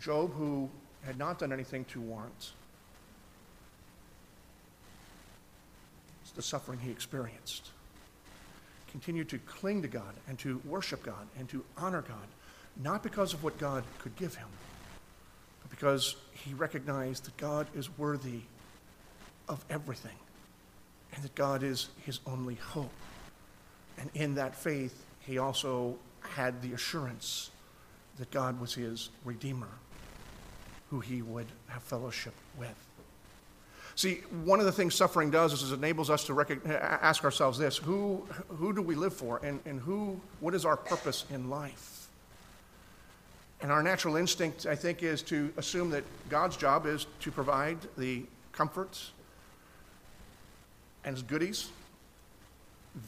Job, 0.00 0.32
who 0.34 0.68
had 1.04 1.18
not 1.18 1.38
done 1.38 1.52
anything 1.52 1.84
to 1.86 2.00
warrant 2.00 2.52
the 6.40 6.42
suffering 6.42 6.78
he 6.78 6.90
experienced, 6.90 7.68
continue 8.90 9.24
to 9.24 9.38
cling 9.38 9.82
to 9.82 9.88
God 9.88 10.14
and 10.28 10.38
to 10.40 10.60
worship 10.64 11.02
God 11.02 11.26
and 11.38 11.48
to 11.48 11.64
honor 11.76 12.02
God, 12.02 12.26
not 12.82 13.02
because 13.02 13.34
of 13.34 13.42
what 13.42 13.58
God 13.58 13.84
could 13.98 14.16
give 14.16 14.34
him, 14.34 14.48
but 15.62 15.70
because 15.70 16.16
he 16.32 16.54
recognized 16.54 17.24
that 17.24 17.36
God 17.36 17.66
is 17.74 17.96
worthy 17.98 18.40
of 19.48 19.64
everything 19.70 20.16
and 21.14 21.22
that 21.24 21.34
God 21.34 21.62
is 21.62 21.88
his 22.04 22.20
only 22.26 22.54
hope. 22.54 22.92
And 23.98 24.10
in 24.14 24.34
that 24.36 24.54
faith, 24.54 25.04
he 25.20 25.38
also 25.38 25.96
had 26.20 26.62
the 26.62 26.72
assurance 26.72 27.50
that 28.18 28.30
God 28.30 28.60
was 28.60 28.74
his 28.74 29.10
Redeemer, 29.24 29.68
who 30.90 31.00
he 31.00 31.22
would 31.22 31.46
have 31.68 31.82
fellowship 31.82 32.34
with. 32.58 32.89
See, 33.96 34.22
one 34.44 34.60
of 34.60 34.66
the 34.66 34.72
things 34.72 34.94
suffering 34.94 35.30
does 35.30 35.52
is 35.52 35.72
it 35.72 35.76
enables 35.76 36.10
us 36.10 36.24
to 36.26 36.40
ask 37.02 37.24
ourselves 37.24 37.58
this 37.58 37.76
who, 37.76 38.26
who 38.48 38.72
do 38.72 38.82
we 38.82 38.94
live 38.94 39.14
for, 39.14 39.40
and, 39.44 39.60
and 39.66 39.80
who, 39.80 40.20
what 40.40 40.54
is 40.54 40.64
our 40.64 40.76
purpose 40.76 41.24
in 41.30 41.50
life? 41.50 42.08
And 43.62 43.70
our 43.70 43.82
natural 43.82 44.16
instinct, 44.16 44.64
I 44.66 44.74
think, 44.74 45.02
is 45.02 45.22
to 45.22 45.52
assume 45.58 45.90
that 45.90 46.04
God's 46.30 46.56
job 46.56 46.86
is 46.86 47.06
to 47.20 47.30
provide 47.30 47.76
the 47.98 48.24
comforts 48.52 49.10
and 51.04 51.26
goodies 51.26 51.68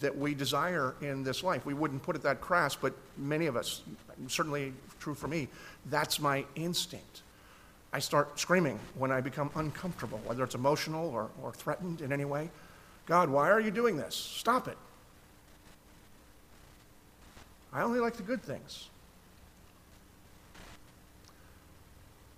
that 0.01 0.17
we 0.17 0.35
desire 0.35 0.95
in 1.01 1.25
this 1.25 1.43
life. 1.43 1.67
We 1.67 1.75
wouldn't 1.75 2.03
put 2.03 2.17
it 2.17 2.23
that 2.23 2.41
crass, 2.41 2.77
but 2.77 2.95
many 3.17 3.47
of 3.47 3.57
us, 3.57 3.83
certainly 4.29 4.73
true 5.01 5.15
for 5.15 5.27
me, 5.27 5.49
that's 5.87 6.21
my 6.21 6.45
instinct. 6.55 7.22
I 7.93 7.99
start 7.99 8.39
screaming 8.39 8.79
when 8.97 9.11
I 9.13 9.21
become 9.21 9.51
uncomfortable, 9.55 10.21
whether 10.25 10.43
it's 10.45 10.55
emotional 10.55 11.11
or, 11.11 11.31
or 11.43 11.53
threatened 11.53 12.01
in 12.01 12.13
any 12.13 12.25
way. 12.25 12.51
God, 13.07 13.29
why 13.29 13.51
are 13.51 13.61
you 13.61 13.71
doing 13.71 13.97
this? 13.97 14.15
Stop 14.15 14.69
it. 14.69 14.79
I 17.73 17.83
only 17.83 18.01
like 18.01 18.17
the 18.17 18.23
good 18.23 18.43
things. 18.43 18.89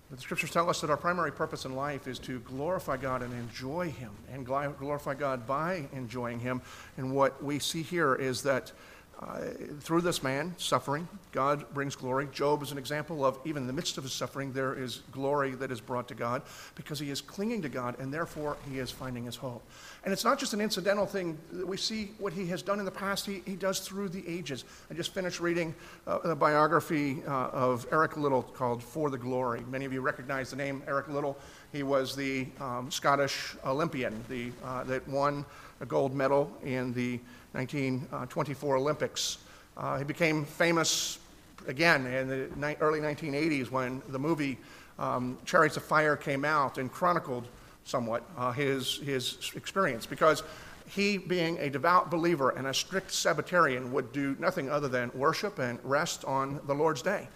But 0.09 0.17
the 0.17 0.23
scriptures 0.23 0.51
tell 0.51 0.69
us 0.69 0.81
that 0.81 0.89
our 0.89 0.97
primary 0.97 1.31
purpose 1.31 1.65
in 1.65 1.75
life 1.75 2.07
is 2.07 2.19
to 2.19 2.39
glorify 2.41 2.97
God 2.97 3.21
and 3.21 3.33
enjoy 3.33 3.89
Him, 3.89 4.11
and 4.31 4.45
glorify 4.45 5.13
God 5.13 5.47
by 5.47 5.87
enjoying 5.93 6.39
Him. 6.39 6.61
And 6.97 7.13
what 7.13 7.43
we 7.43 7.59
see 7.59 7.81
here 7.81 8.15
is 8.15 8.43
that 8.43 8.71
uh, 9.19 9.39
through 9.79 10.01
this 10.01 10.21
man 10.21 10.53
suffering, 10.57 11.07
God 11.31 11.65
brings 11.73 11.95
glory. 11.95 12.27
Job 12.33 12.61
is 12.61 12.71
an 12.71 12.77
example 12.77 13.23
of 13.23 13.39
even 13.45 13.63
in 13.63 13.67
the 13.67 13.73
midst 13.73 13.97
of 13.97 14.03
his 14.03 14.11
suffering, 14.11 14.51
there 14.51 14.73
is 14.73 15.03
glory 15.11 15.51
that 15.55 15.71
is 15.71 15.79
brought 15.79 16.07
to 16.09 16.15
God 16.15 16.41
because 16.75 16.99
he 16.99 17.09
is 17.09 17.21
clinging 17.21 17.61
to 17.61 17.69
God 17.69 17.97
and 17.99 18.13
therefore 18.13 18.57
he 18.69 18.79
is 18.79 18.91
finding 18.91 19.23
his 19.23 19.37
hope. 19.37 19.63
And 20.03 20.11
it's 20.11 20.25
not 20.25 20.37
just 20.37 20.53
an 20.53 20.59
incidental 20.59 21.05
thing. 21.05 21.37
We 21.65 21.77
see 21.77 22.11
what 22.17 22.33
he 22.33 22.45
has 22.47 22.61
done 22.61 22.79
in 22.79 22.85
the 22.85 22.91
past, 22.91 23.25
he, 23.25 23.41
he 23.45 23.55
does 23.55 23.79
through 23.79 24.09
the 24.09 24.27
ages. 24.27 24.65
I 24.91 24.93
just 24.93 25.13
finished 25.13 25.39
reading 25.39 25.73
uh, 26.07 26.19
a 26.19 26.35
biography 26.35 27.23
uh, 27.25 27.47
of 27.47 27.87
Eric 27.91 28.17
Liddell 28.17 28.43
called 28.43 28.83
For 28.83 29.09
the 29.09 29.17
Glory. 29.17 29.63
Many 29.69 29.85
of 29.85 29.93
you 29.93 30.01
recognize 30.01 30.49
the 30.49 30.57
name 30.57 30.83
Eric 30.87 31.07
Liddell. 31.07 31.37
He 31.71 31.83
was 31.83 32.15
the 32.15 32.47
um, 32.59 32.91
Scottish 32.91 33.55
Olympian 33.65 34.23
the, 34.27 34.51
uh, 34.63 34.83
that 34.83 35.07
won 35.07 35.45
a 35.81 35.85
gold 35.85 36.13
medal 36.13 36.51
in 36.63 36.93
the 36.93 37.19
1924 37.55 38.75
Olympics. 38.75 39.37
Uh, 39.77 39.97
he 39.97 40.03
became 40.03 40.43
famous 40.43 41.19
again 41.67 42.05
in 42.05 42.27
the 42.27 42.49
ni- 42.57 42.75
early 42.81 42.99
1980s 42.99 43.71
when 43.71 44.01
the 44.09 44.19
movie 44.19 44.57
um, 44.99 45.37
Chariots 45.45 45.77
of 45.77 45.83
Fire 45.83 46.17
came 46.17 46.43
out 46.43 46.77
and 46.77 46.91
chronicled 46.91 47.47
somewhat 47.85 48.23
uh, 48.37 48.51
his, 48.51 48.97
his 48.97 49.51
experience 49.55 50.05
because 50.05 50.43
he, 50.87 51.17
being 51.17 51.57
a 51.59 51.69
devout 51.69 52.11
believer 52.11 52.49
and 52.51 52.67
a 52.67 52.73
strict 52.73 53.11
Sabbatarian, 53.11 53.91
would 53.91 54.11
do 54.11 54.35
nothing 54.37 54.69
other 54.69 54.87
than 54.87 55.09
worship 55.13 55.57
and 55.57 55.79
rest 55.83 56.25
on 56.25 56.59
the 56.67 56.73
Lord's 56.73 57.01
day. 57.01 57.27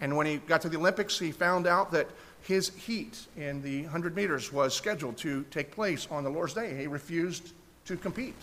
And 0.00 0.16
when 0.16 0.26
he 0.26 0.38
got 0.38 0.60
to 0.62 0.68
the 0.68 0.78
Olympics, 0.78 1.18
he 1.18 1.30
found 1.30 1.66
out 1.66 1.92
that 1.92 2.08
his 2.42 2.70
heat 2.70 3.26
in 3.36 3.62
the 3.62 3.82
100 3.82 4.16
meters 4.16 4.52
was 4.52 4.74
scheduled 4.74 5.16
to 5.18 5.44
take 5.50 5.70
place 5.70 6.08
on 6.10 6.24
the 6.24 6.30
Lord's 6.30 6.54
day. 6.54 6.76
He 6.76 6.86
refused 6.86 7.52
to 7.84 7.96
compete 7.96 8.34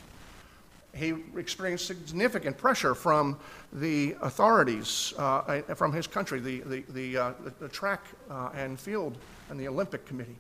he 0.97 1.15
experienced 1.38 1.86
significant 1.86 2.57
pressure 2.57 2.95
from 2.95 3.38
the 3.73 4.15
authorities 4.21 5.13
uh, 5.17 5.62
from 5.75 5.93
his 5.93 6.07
country, 6.07 6.39
the, 6.39 6.60
the, 6.62 6.83
the, 6.89 7.17
uh, 7.17 7.31
the 7.60 7.69
track 7.69 8.03
uh, 8.29 8.49
and 8.53 8.79
field 8.79 9.17
and 9.49 9.60
the 9.60 9.67
Olympic 9.67 10.05
Committee. 10.05 10.36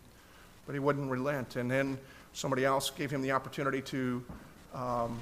But 0.65 0.73
he 0.73 0.79
wouldn't 0.79 1.09
relent. 1.09 1.55
And 1.55 1.69
then 1.69 1.97
somebody 2.33 2.65
else 2.65 2.89
gave 2.89 3.09
him 3.09 3.21
the 3.21 3.31
opportunity 3.31 3.81
to 3.81 4.23
um, 4.73 5.19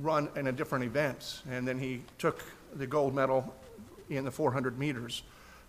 run 0.00 0.28
in 0.36 0.46
a 0.48 0.52
different 0.52 0.84
event. 0.84 1.42
And 1.50 1.66
then 1.66 1.78
he 1.78 2.02
took 2.18 2.44
the 2.74 2.86
gold 2.86 3.14
medal 3.14 3.54
in 4.10 4.24
the 4.24 4.30
400 4.30 4.78
meters, 4.78 5.22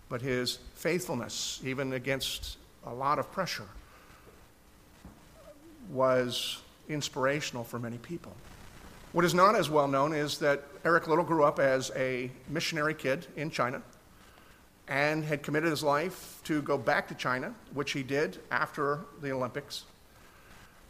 but 0.08 0.20
his 0.20 0.58
faithfulness, 0.74 1.60
even 1.64 1.92
against 1.92 2.58
a 2.86 2.92
lot 2.92 3.18
of 3.18 3.30
pressure, 3.32 3.68
was 5.90 6.60
inspirational 6.88 7.64
for 7.64 7.78
many 7.78 7.98
people. 7.98 8.32
What 9.12 9.26
is 9.26 9.34
not 9.34 9.54
as 9.54 9.68
well 9.68 9.88
known 9.88 10.14
is 10.14 10.38
that 10.38 10.64
Eric 10.86 11.06
Liddell 11.06 11.26
grew 11.26 11.44
up 11.44 11.58
as 11.58 11.90
a 11.94 12.30
missionary 12.48 12.94
kid 12.94 13.26
in 13.36 13.50
China 13.50 13.82
and 14.88 15.22
had 15.22 15.42
committed 15.42 15.68
his 15.68 15.82
life 15.82 16.40
to 16.44 16.62
go 16.62 16.78
back 16.78 17.08
to 17.08 17.14
China, 17.14 17.54
which 17.74 17.92
he 17.92 18.02
did 18.02 18.38
after 18.50 19.00
the 19.20 19.30
Olympics. 19.30 19.84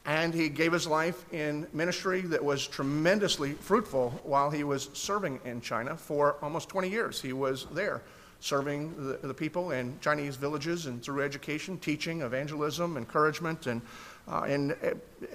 And 0.06 0.32
he 0.32 0.48
gave 0.48 0.72
his 0.72 0.86
life 0.86 1.24
in 1.32 1.66
ministry 1.72 2.20
that 2.20 2.44
was 2.44 2.64
tremendously 2.64 3.54
fruitful 3.54 4.10
while 4.22 4.52
he 4.52 4.62
was 4.62 4.88
serving 4.92 5.40
in 5.44 5.60
China 5.60 5.96
for 5.96 6.36
almost 6.42 6.68
20 6.68 6.88
years. 6.88 7.20
He 7.20 7.32
was 7.32 7.66
there 7.72 8.02
serving 8.38 8.94
the, 8.96 9.26
the 9.26 9.34
people 9.34 9.72
in 9.72 9.98
Chinese 10.00 10.36
villages 10.36 10.86
and 10.86 11.02
through 11.02 11.22
education, 11.22 11.76
teaching, 11.78 12.22
evangelism, 12.22 12.96
encouragement, 12.96 13.66
and 13.66 13.82
uh, 14.28 14.42
and 14.42 14.72
uh, 14.72 14.90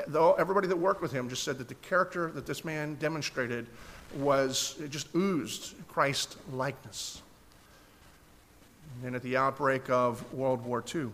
though 0.08 0.34
everybody 0.34 0.68
that 0.68 0.78
worked 0.78 1.02
with 1.02 1.12
him 1.12 1.30
just 1.30 1.44
said 1.44 1.58
that 1.58 1.68
the 1.68 1.76
character 1.76 2.32
that 2.32 2.46
this 2.46 2.64
man 2.64 2.96
demonstrated 2.96 3.68
was, 4.16 4.76
it 4.82 4.90
just 4.90 5.14
oozed 5.16 5.76
Christ 5.90 6.38
likeness. 6.54 7.22
And 8.96 9.06
then 9.06 9.16
at 9.16 9.22
the 9.24 9.36
outbreak 9.36 9.90
of 9.90 10.34
World 10.34 10.64
War 10.64 10.84
II, 10.94 11.10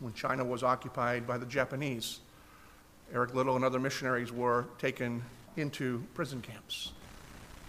when 0.00 0.12
China 0.12 0.44
was 0.44 0.62
occupied 0.62 1.26
by 1.26 1.38
the 1.38 1.46
Japanese, 1.46 2.20
Eric 3.12 3.34
Liddell 3.34 3.56
and 3.56 3.64
other 3.64 3.78
missionaries 3.78 4.32
were 4.32 4.66
taken 4.78 5.22
into 5.56 6.02
prison 6.14 6.42
camps. 6.42 6.92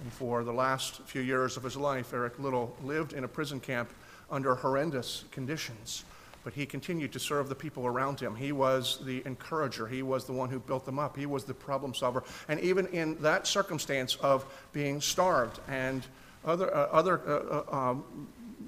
And 0.02 0.12
for 0.12 0.44
the 0.44 0.52
last 0.52 1.02
few 1.04 1.22
years 1.22 1.56
of 1.56 1.64
his 1.64 1.78
life, 1.78 2.14
Eric 2.14 2.40
Liddell 2.40 2.76
lived 2.84 3.14
in 3.14 3.24
a 3.24 3.28
prison 3.28 3.60
camp 3.60 3.90
under 4.32 4.56
horrendous 4.56 5.26
conditions 5.32 6.04
but 6.46 6.54
he 6.54 6.64
continued 6.64 7.12
to 7.12 7.20
serve 7.20 7.50
the 7.50 7.56
people 7.56 7.88
around 7.88 8.20
him. 8.20 8.36
He 8.36 8.52
was 8.52 9.00
the 9.04 9.24
encourager, 9.26 9.88
he 9.88 10.04
was 10.04 10.26
the 10.26 10.32
one 10.32 10.48
who 10.48 10.60
built 10.60 10.86
them 10.86 11.00
up, 11.00 11.18
he 11.18 11.26
was 11.26 11.44
the 11.44 11.56
problem 11.56 11.96
solver. 11.96 12.24
And 12.48 12.60
even 12.60 12.86
in 12.88 13.20
that 13.24 13.48
circumstance 13.48 14.16
of 14.18 14.46
being 14.72 15.02
starved 15.02 15.60
and 15.68 16.06
other, 16.46 16.74
uh, 16.74 16.88
other 16.92 17.20
uh, 17.28 17.64
uh, 17.74 17.90
um, 17.90 18.28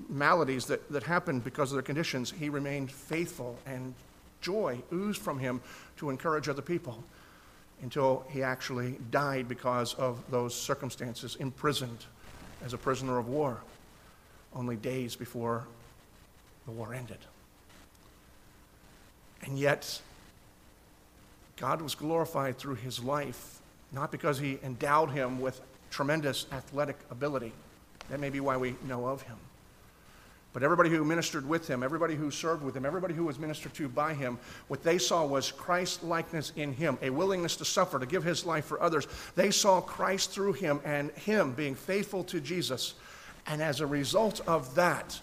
maladies 0.09 0.65
that, 0.65 0.91
that 0.91 1.03
happened 1.03 1.43
because 1.43 1.71
of 1.71 1.75
their 1.75 1.83
conditions, 1.83 2.31
he 2.31 2.49
remained 2.49 2.91
faithful 2.91 3.59
and 3.67 3.93
joy 4.41 4.81
oozed 4.91 5.21
from 5.21 5.37
him 5.37 5.61
to 5.97 6.09
encourage 6.09 6.49
other 6.49 6.63
people 6.63 7.03
until 7.83 8.25
he 8.31 8.41
actually 8.41 8.97
died 9.11 9.47
because 9.47 9.93
of 9.93 10.19
those 10.31 10.55
circumstances, 10.55 11.35
imprisoned 11.35 12.05
as 12.65 12.73
a 12.73 12.77
prisoner 12.77 13.19
of 13.19 13.27
war, 13.27 13.61
only 14.55 14.77
days 14.77 15.15
before 15.15 15.67
the 16.65 16.71
war 16.71 16.95
ended. 16.95 17.19
And 19.43 19.57
yet, 19.57 20.01
God 21.57 21.81
was 21.81 21.95
glorified 21.95 22.57
through 22.57 22.75
his 22.75 23.03
life, 23.03 23.59
not 23.91 24.11
because 24.11 24.39
he 24.39 24.59
endowed 24.63 25.11
him 25.11 25.39
with 25.39 25.59
tremendous 25.89 26.45
athletic 26.51 26.97
ability. 27.09 27.53
That 28.09 28.19
may 28.19 28.29
be 28.29 28.39
why 28.39 28.57
we 28.57 28.75
know 28.85 29.05
of 29.05 29.21
him. 29.23 29.37
But 30.53 30.63
everybody 30.63 30.89
who 30.89 31.03
ministered 31.03 31.47
with 31.47 31.67
him, 31.67 31.83
everybody 31.83 32.15
who 32.15 32.31
served 32.31 32.63
with 32.63 32.75
him, 32.75 32.85
everybody 32.85 33.13
who 33.13 33.25
was 33.25 33.37
ministered 33.37 33.73
to 33.75 33.87
by 33.87 34.15
him, 34.15 34.39
what 34.69 34.83
they 34.83 34.97
saw 34.97 35.23
was 35.23 35.51
Christ 35.51 36.03
likeness 36.03 36.51
in 36.55 36.73
him, 36.73 36.97
a 37.01 37.11
willingness 37.11 37.57
to 37.57 37.65
suffer, 37.65 37.99
to 37.99 38.05
give 38.07 38.23
his 38.23 38.45
life 38.45 38.65
for 38.65 38.81
others. 38.81 39.07
They 39.35 39.51
saw 39.51 39.81
Christ 39.81 40.31
through 40.31 40.53
him 40.53 40.79
and 40.83 41.11
him 41.11 41.53
being 41.53 41.75
faithful 41.75 42.23
to 42.25 42.39
Jesus. 42.39 42.95
And 43.45 43.61
as 43.61 43.81
a 43.81 43.85
result 43.85 44.41
of 44.47 44.73
that, 44.75 45.19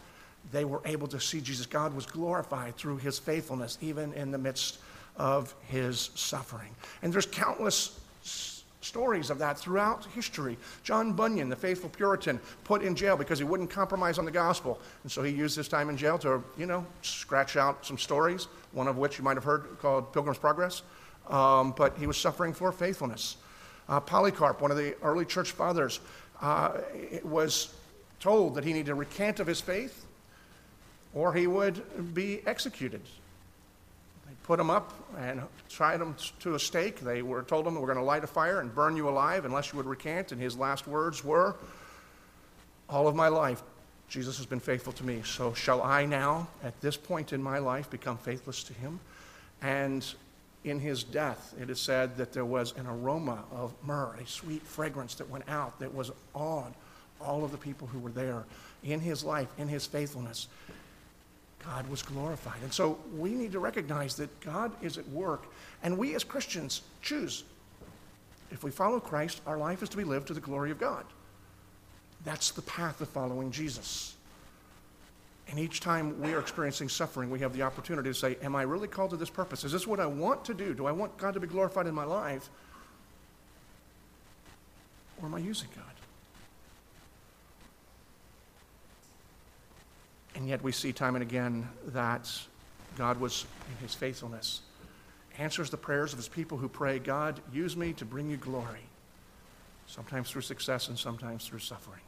they 0.53 0.65
were 0.65 0.81
able 0.85 1.07
to 1.09 1.21
see 1.21 1.41
Jesus. 1.41 1.67
God 1.67 1.95
was 1.95 2.07
glorified 2.07 2.77
through 2.77 2.99
his 2.99 3.19
faithfulness, 3.19 3.79
even 3.81 4.13
in 4.13 4.31
the 4.31 4.39
midst 4.39 4.79
of 5.17 5.55
his 5.69 6.11
suffering. 6.15 6.71
And 7.03 7.13
there's 7.13 7.27
countless 7.27 7.99
stories 8.85 9.31
of 9.31 9.39
that 9.39 9.59
throughout 9.59 10.05
history. 10.15 10.59
John 10.83 11.15
Bunyan, 11.15 11.49
the 11.49 11.57
faithful 11.57 11.89
Puritan, 11.89 12.39
put 12.65 12.83
in 12.83 12.95
jail 12.95 13.17
because 13.17 13.39
he 13.39 13.45
wouldn't 13.45 13.71
compromise 13.71 14.19
on 14.19 14.25
the 14.25 14.31
gospel. 14.31 14.79
And 15.03 15.11
so 15.11 15.23
he 15.23 15.33
used 15.33 15.57
his 15.57 15.69
time 15.69 15.89
in 15.89 15.97
jail 15.97 16.19
to, 16.19 16.45
you 16.59 16.67
know, 16.67 16.85
scratch 17.03 17.57
out 17.57 17.87
some 17.87 17.97
stories, 17.97 18.47
one 18.73 18.87
of 18.87 18.99
which 18.99 19.19
you 19.19 19.25
might 19.25 19.37
have 19.37 19.45
heard 19.45 19.79
called 19.81 20.13
Pilgrim's 20.13 20.39
Progress. 20.39 20.83
Um, 21.29 21.73
but 21.77 21.97
he 21.99 22.07
was 22.07 22.19
suffering 22.19 22.53
for 22.53 22.71
faithfulness. 22.73 23.39
Uh, 23.89 24.01
Polycarp, 24.01 24.61
one 24.61 24.71
of 24.71 24.77
the 24.77 24.95
early 25.03 25.25
church 25.25 25.53
fathers, 25.53 26.01
uh, 26.43 26.73
was 27.23 27.75
told 28.21 28.55
that 28.55 28.65
he 28.65 28.73
needed 28.73 28.87
to 28.87 28.95
recant 28.95 29.41
of 29.41 29.47
his 29.47 29.61
faith 29.61 30.04
or 31.15 31.33
he 31.33 31.47
would 31.47 32.15
be 32.15 32.43
executed. 32.47 33.01
They 34.27 34.35
put 34.43 34.59
him 34.59 34.71
up 34.71 34.93
and 35.19 35.43
tied 35.69 36.01
him 36.01 36.17
to 36.41 36.55
a 36.55 36.59
stake. 36.59 37.01
They 37.01 37.23
were 37.23 37.43
told 37.43 37.67
him, 37.67 37.75
We're 37.75 37.87
going 37.87 37.99
to 37.99 38.05
light 38.05 38.25
a 38.25 38.29
fire 38.29 38.61
and 38.61 38.75
burn 38.75 38.97
you 38.97 39.09
alive 39.09 39.45
unless 39.45 39.73
you 39.73 39.77
would 39.77 39.87
recant. 39.87 40.33
And 40.33 40.41
his 40.41 40.57
last 40.57 40.87
words 40.87 41.25
were, 41.25 41.57
All 42.89 43.07
of 43.07 43.15
my 43.15 43.29
life, 43.29 43.63
Jesus 44.09 44.37
has 44.37 44.47
been 44.47 44.61
faithful 44.61 44.93
to 44.95 45.05
me. 45.05 45.23
So 45.25 45.55
shall 45.55 45.83
I 45.83 46.05
now, 46.05 46.49
at 46.63 46.79
this 46.81 46.97
point 46.97 47.33
in 47.33 47.43
my 47.43 47.59
life, 47.59 47.91
become 47.91 48.19
faithless 48.19 48.63
to 48.65 48.75
him? 48.75 49.01
And 49.63 50.05
in 50.65 50.81
his 50.81 51.05
death, 51.05 51.55
it 51.61 51.71
is 51.71 51.79
said 51.79 52.17
that 52.17 52.33
there 52.33 52.45
was 52.45 52.75
an 52.77 52.87
aroma 52.87 53.45
of 53.53 53.73
myrrh, 53.83 54.17
a 54.21 54.27
sweet 54.27 54.63
fragrance 54.63 55.15
that 55.17 55.29
went 55.29 55.49
out 55.49 55.79
that 55.79 55.95
was 55.95 56.11
on 56.35 56.75
all 57.21 57.45
of 57.45 57.53
the 57.53 57.59
people 57.59 57.87
who 57.87 57.99
were 57.99 58.11
there 58.11 58.45
in 58.83 59.01
his 59.01 59.23
life, 59.25 59.49
in 59.59 59.69
his 59.69 59.87
faithfulness. 59.87 60.49
God 61.65 61.89
was 61.89 62.03
glorified. 62.03 62.63
And 62.63 62.73
so 62.73 62.99
we 63.17 63.31
need 63.31 63.53
to 63.53 63.59
recognize 63.59 64.17
that 64.17 64.41
God 64.41 64.73
is 64.83 64.99
at 64.99 65.09
work, 65.09 65.47
and 65.83 65.97
we 65.97 66.15
as 66.15 66.25
Christians 66.25 66.83
choose. 67.03 67.45
If 68.51 68.63
we 68.63 68.71
follow 68.71 69.01
Christ, 69.01 69.41
our 69.47 69.57
life 69.57 69.83
is 69.83 69.89
to 69.91 69.97
be 69.97 70.05
lived 70.05 70.29
to 70.29 70.35
the 70.35 70.41
glory 70.41 70.71
of 70.71 70.79
God. 70.79 71.05
That's 72.25 72.51
the 72.51 72.63
path 72.63 73.01
of 73.01 73.09
following 73.09 73.51
Jesus. 73.51 74.15
And 75.49 75.59
each 75.59 75.81
time 75.81 76.21
we 76.21 76.33
are 76.33 76.41
experiencing 76.41 76.89
suffering, 76.89 77.31
we 77.31 77.41
have 77.41 77.53
the 77.53 77.63
opportunity 77.63 78.11
to 78.11 78.15
say, 78.15 78.37
Am 78.43 78.57
I 78.57 78.63
really 78.63 78.89
called 78.89 79.11
to 79.11 79.17
this 79.17 79.31
purpose? 79.31 79.65
Is 79.65 79.73
this 79.73 79.87
what 79.87 80.01
I 80.01 80.07
want 80.07 80.45
to 80.47 80.55
do? 80.55 80.73
Do 80.73 80.87
I 80.87 80.93
want 80.93 81.17
God 81.19 81.35
to 81.35 81.41
be 81.41 81.47
glorified 81.47 81.87
in 81.87 81.95
my 81.95 82.05
life? 82.05 82.49
Or 85.21 85.27
am 85.27 85.35
I 85.35 85.39
using 85.39 85.69
God? 85.77 85.94
And 90.35 90.49
yet 90.49 90.63
we 90.63 90.73
see 90.73 90.93
time 90.93 91.15
and 91.15 91.23
again 91.23 91.69
that 91.89 92.31
God 92.97 93.21
was, 93.21 93.47
in 93.71 93.77
his 93.87 93.95
faithfulness, 93.95 94.61
answers 95.39 95.71
the 95.71 95.77
prayers 95.77 96.13
of 96.13 96.19
his 96.19 96.29
people 96.29 96.59
who 96.59 96.69
pray, 96.69 96.99
God, 96.99 97.41
use 97.53 97.77
me 97.77 97.93
to 97.95 98.05
bring 98.05 98.31
you 98.31 98.37
glory, 98.37 98.85
sometimes 99.87 100.31
through 100.31 100.43
success 100.43 100.89
and 100.89 100.99
sometimes 100.99 101.47
through 101.47 101.59
suffering. 101.61 102.01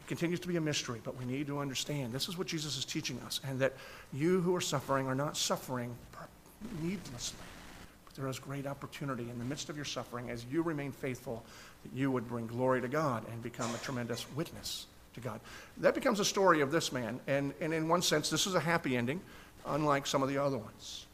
It 0.00 0.08
continues 0.08 0.40
to 0.40 0.48
be 0.48 0.56
a 0.56 0.60
mystery, 0.60 1.00
but 1.04 1.16
we 1.16 1.24
need 1.24 1.46
to 1.46 1.58
understand 1.58 2.12
this 2.12 2.28
is 2.28 2.36
what 2.36 2.46
Jesus 2.46 2.76
is 2.76 2.84
teaching 2.84 3.20
us, 3.26 3.40
and 3.46 3.58
that 3.60 3.74
you 4.12 4.40
who 4.40 4.54
are 4.56 4.60
suffering 4.60 5.06
are 5.06 5.14
not 5.14 5.36
suffering 5.36 5.94
needlessly. 6.80 7.38
But 8.04 8.14
there 8.14 8.28
is 8.28 8.38
great 8.38 8.66
opportunity 8.66 9.28
in 9.30 9.38
the 9.38 9.44
midst 9.44 9.68
of 9.68 9.76
your 9.76 9.84
suffering 9.84 10.30
as 10.30 10.44
you 10.50 10.62
remain 10.62 10.92
faithful 10.92 11.44
that 11.84 11.96
you 11.96 12.10
would 12.10 12.28
bring 12.28 12.46
glory 12.46 12.80
to 12.80 12.88
God 12.88 13.24
and 13.30 13.42
become 13.42 13.72
a 13.74 13.78
tremendous 13.78 14.26
witness 14.34 14.86
to 15.14 15.20
God. 15.20 15.40
That 15.78 15.94
becomes 15.94 16.20
a 16.20 16.24
story 16.24 16.60
of 16.60 16.70
this 16.70 16.92
man, 16.92 17.20
and, 17.26 17.52
and 17.60 17.72
in 17.72 17.88
one 17.88 18.02
sense, 18.02 18.30
this 18.30 18.46
is 18.46 18.54
a 18.54 18.60
happy 18.60 18.96
ending, 18.96 19.20
unlike 19.66 20.06
some 20.06 20.22
of 20.22 20.28
the 20.28 20.38
other 20.38 20.58
ones. 20.58 21.06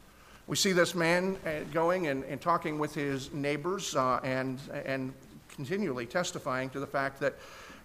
We 0.47 0.55
see 0.55 0.71
this 0.71 0.95
man 0.95 1.37
uh, 1.45 1.63
going 1.71 2.07
and, 2.07 2.23
and 2.23 2.41
talking 2.41 2.79
with 2.79 2.95
his 2.95 3.31
neighbors 3.33 3.95
uh, 3.95 4.19
and, 4.23 4.59
and 4.85 5.13
continually 5.49 6.07
testifying 6.07 6.69
to 6.71 6.79
the 6.79 6.87
fact 6.87 7.19
that 7.19 7.35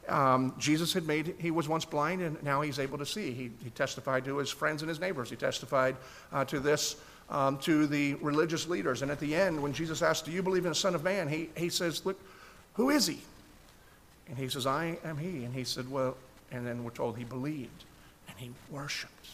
um, 0.08 0.54
Jesus 0.58 0.92
had 0.92 1.06
made, 1.06 1.34
he 1.38 1.50
was 1.50 1.68
once 1.68 1.84
blind 1.84 2.22
and 2.22 2.42
now 2.42 2.62
he's 2.62 2.78
able 2.78 2.98
to 2.98 3.06
see. 3.06 3.32
He, 3.32 3.50
he 3.62 3.70
testified 3.70 4.24
to 4.24 4.38
his 4.38 4.50
friends 4.50 4.82
and 4.82 4.88
his 4.88 5.00
neighbors. 5.00 5.28
He 5.28 5.36
testified 5.36 5.96
uh, 6.32 6.44
to 6.46 6.60
this 6.60 6.96
um, 7.30 7.58
to 7.58 7.86
the 7.86 8.14
religious 8.14 8.68
leaders. 8.68 9.02
And 9.02 9.10
at 9.10 9.20
the 9.20 9.34
end, 9.34 9.62
when 9.62 9.72
Jesus 9.72 10.02
asked, 10.02 10.26
Do 10.26 10.32
you 10.32 10.42
believe 10.42 10.64
in 10.64 10.70
the 10.70 10.74
Son 10.74 10.94
of 10.94 11.04
Man? 11.04 11.28
He, 11.28 11.50
he 11.56 11.68
says, 11.68 12.04
Look, 12.04 12.20
who 12.74 12.90
is 12.90 13.06
he? 13.06 13.20
And 14.28 14.38
he 14.38 14.48
says, 14.48 14.66
I 14.66 14.98
am 15.04 15.18
he. 15.18 15.44
And 15.44 15.54
he 15.54 15.64
said, 15.64 15.90
Well, 15.90 16.16
and 16.50 16.66
then 16.66 16.84
we're 16.84 16.90
told 16.90 17.16
he 17.16 17.24
believed 17.24 17.84
and 18.28 18.38
he 18.38 18.50
worshiped 18.70 19.28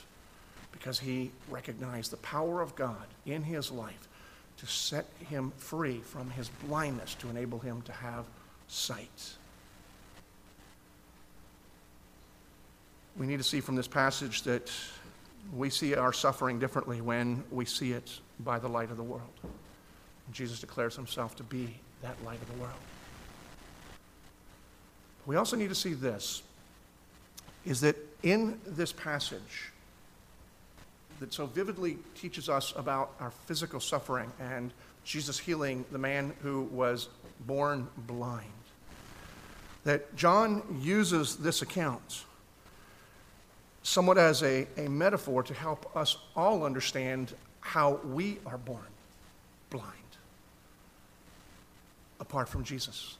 because 0.72 0.98
he 0.98 1.30
recognized 1.48 2.10
the 2.10 2.16
power 2.18 2.60
of 2.60 2.74
God 2.74 3.06
in 3.26 3.42
his 3.42 3.70
life 3.70 4.08
to 4.58 4.66
set 4.66 5.06
him 5.28 5.52
free 5.56 5.98
from 5.98 6.30
his 6.30 6.48
blindness 6.66 7.14
to 7.14 7.28
enable 7.28 7.58
him 7.58 7.82
to 7.82 7.92
have 7.92 8.24
sight. 8.68 9.36
We 13.16 13.26
need 13.26 13.38
to 13.38 13.44
see 13.44 13.60
from 13.60 13.76
this 13.76 13.88
passage 13.88 14.42
that 14.42 14.70
we 15.54 15.70
see 15.70 15.94
our 15.94 16.12
suffering 16.12 16.58
differently 16.58 17.00
when 17.00 17.42
we 17.50 17.64
see 17.64 17.92
it 17.92 18.20
by 18.40 18.58
the 18.58 18.68
light 18.68 18.90
of 18.90 18.96
the 18.96 19.02
world. 19.02 19.22
Jesus 20.32 20.60
declares 20.60 20.94
himself 20.94 21.36
to 21.36 21.42
be 21.42 21.76
that 22.02 22.16
light 22.24 22.40
of 22.40 22.50
the 22.52 22.62
world. 22.62 22.78
We 25.26 25.36
also 25.36 25.56
need 25.56 25.68
to 25.68 25.74
see 25.74 25.94
this 25.94 26.42
is 27.66 27.80
that 27.82 27.96
in 28.22 28.58
this 28.66 28.92
passage 28.92 29.70
that 31.20 31.32
so 31.32 31.46
vividly 31.46 31.98
teaches 32.14 32.48
us 32.48 32.72
about 32.76 33.12
our 33.20 33.30
physical 33.30 33.80
suffering 33.80 34.32
and 34.40 34.72
Jesus 35.04 35.38
healing 35.38 35.84
the 35.92 35.98
man 35.98 36.32
who 36.42 36.62
was 36.64 37.08
born 37.46 37.86
blind, 38.06 38.46
that 39.84 40.14
John 40.16 40.62
uses 40.80 41.36
this 41.36 41.62
account 41.62 42.24
somewhat 43.82 44.18
as 44.18 44.42
a, 44.42 44.66
a 44.76 44.88
metaphor 44.88 45.42
to 45.42 45.54
help 45.54 45.94
us 45.96 46.16
all 46.36 46.64
understand 46.64 47.34
how 47.60 48.00
we 48.04 48.38
are 48.46 48.58
born 48.58 48.80
blind 49.70 49.94
apart 52.20 52.48
from 52.48 52.64
Jesus. 52.64 53.16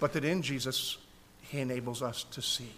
But 0.00 0.14
that 0.14 0.24
in 0.24 0.40
Jesus, 0.40 0.96
he 1.42 1.60
enables 1.60 2.02
us 2.02 2.24
to 2.32 2.40
see. 2.40 2.70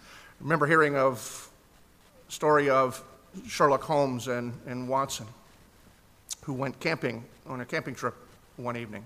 I 0.00 0.42
remember 0.42 0.66
hearing 0.66 0.96
of 0.96 1.50
story 2.28 2.70
of 2.70 3.02
Sherlock 3.46 3.82
Holmes 3.82 4.26
and, 4.26 4.54
and 4.66 4.88
Watson, 4.88 5.26
who 6.44 6.54
went 6.54 6.80
camping 6.80 7.24
on 7.46 7.60
a 7.60 7.64
camping 7.64 7.94
trip 7.94 8.14
one 8.56 8.76
evening. 8.76 9.04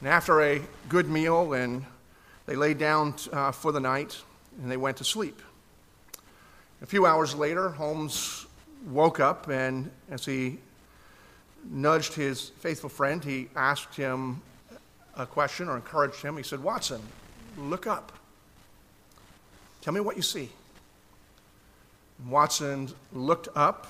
And 0.00 0.08
after 0.08 0.42
a 0.42 0.60
good 0.88 1.08
meal, 1.08 1.52
and 1.52 1.84
they 2.46 2.56
lay 2.56 2.74
down 2.74 3.14
uh, 3.32 3.52
for 3.52 3.70
the 3.70 3.80
night, 3.80 4.20
and 4.60 4.70
they 4.70 4.76
went 4.76 4.96
to 4.96 5.04
sleep. 5.04 5.40
A 6.82 6.86
few 6.86 7.06
hours 7.06 7.34
later, 7.36 7.68
Holmes 7.68 8.46
woke 8.88 9.20
up, 9.20 9.48
and 9.48 9.90
as 10.10 10.24
he 10.24 10.58
nudged 11.70 12.14
his 12.14 12.48
faithful 12.48 12.90
friend, 12.90 13.22
he 13.22 13.48
asked 13.54 13.94
him 13.94 14.42
a 15.16 15.26
question 15.26 15.68
or 15.68 15.76
encouraged 15.76 16.22
him. 16.22 16.36
He 16.36 16.42
said, 16.42 16.62
Watson, 16.62 17.00
look 17.56 17.86
up. 17.86 18.12
Tell 19.80 19.92
me 19.92 20.00
what 20.00 20.16
you 20.16 20.22
see. 20.22 20.50
Watson 22.28 22.88
looked 23.12 23.48
up 23.54 23.86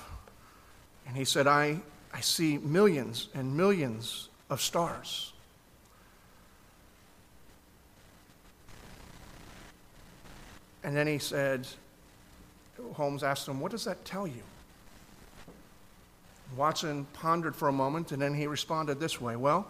and 1.07 1.15
he 1.15 1.25
said, 1.25 1.47
I, 1.47 1.79
I 2.13 2.21
see 2.21 2.57
millions 2.57 3.29
and 3.33 3.55
millions 3.55 4.29
of 4.49 4.61
stars. 4.61 5.33
And 10.83 10.95
then 10.95 11.07
he 11.07 11.17
said, 11.17 11.67
Holmes 12.93 13.23
asked 13.23 13.47
him, 13.47 13.59
What 13.59 13.71
does 13.71 13.85
that 13.85 14.03
tell 14.03 14.27
you? 14.27 14.43
Watson 16.55 17.07
pondered 17.13 17.55
for 17.55 17.67
a 17.67 17.71
moment 17.71 18.11
and 18.11 18.21
then 18.21 18.33
he 18.33 18.47
responded 18.47 18.99
this 18.99 19.19
way 19.19 19.35
Well, 19.35 19.67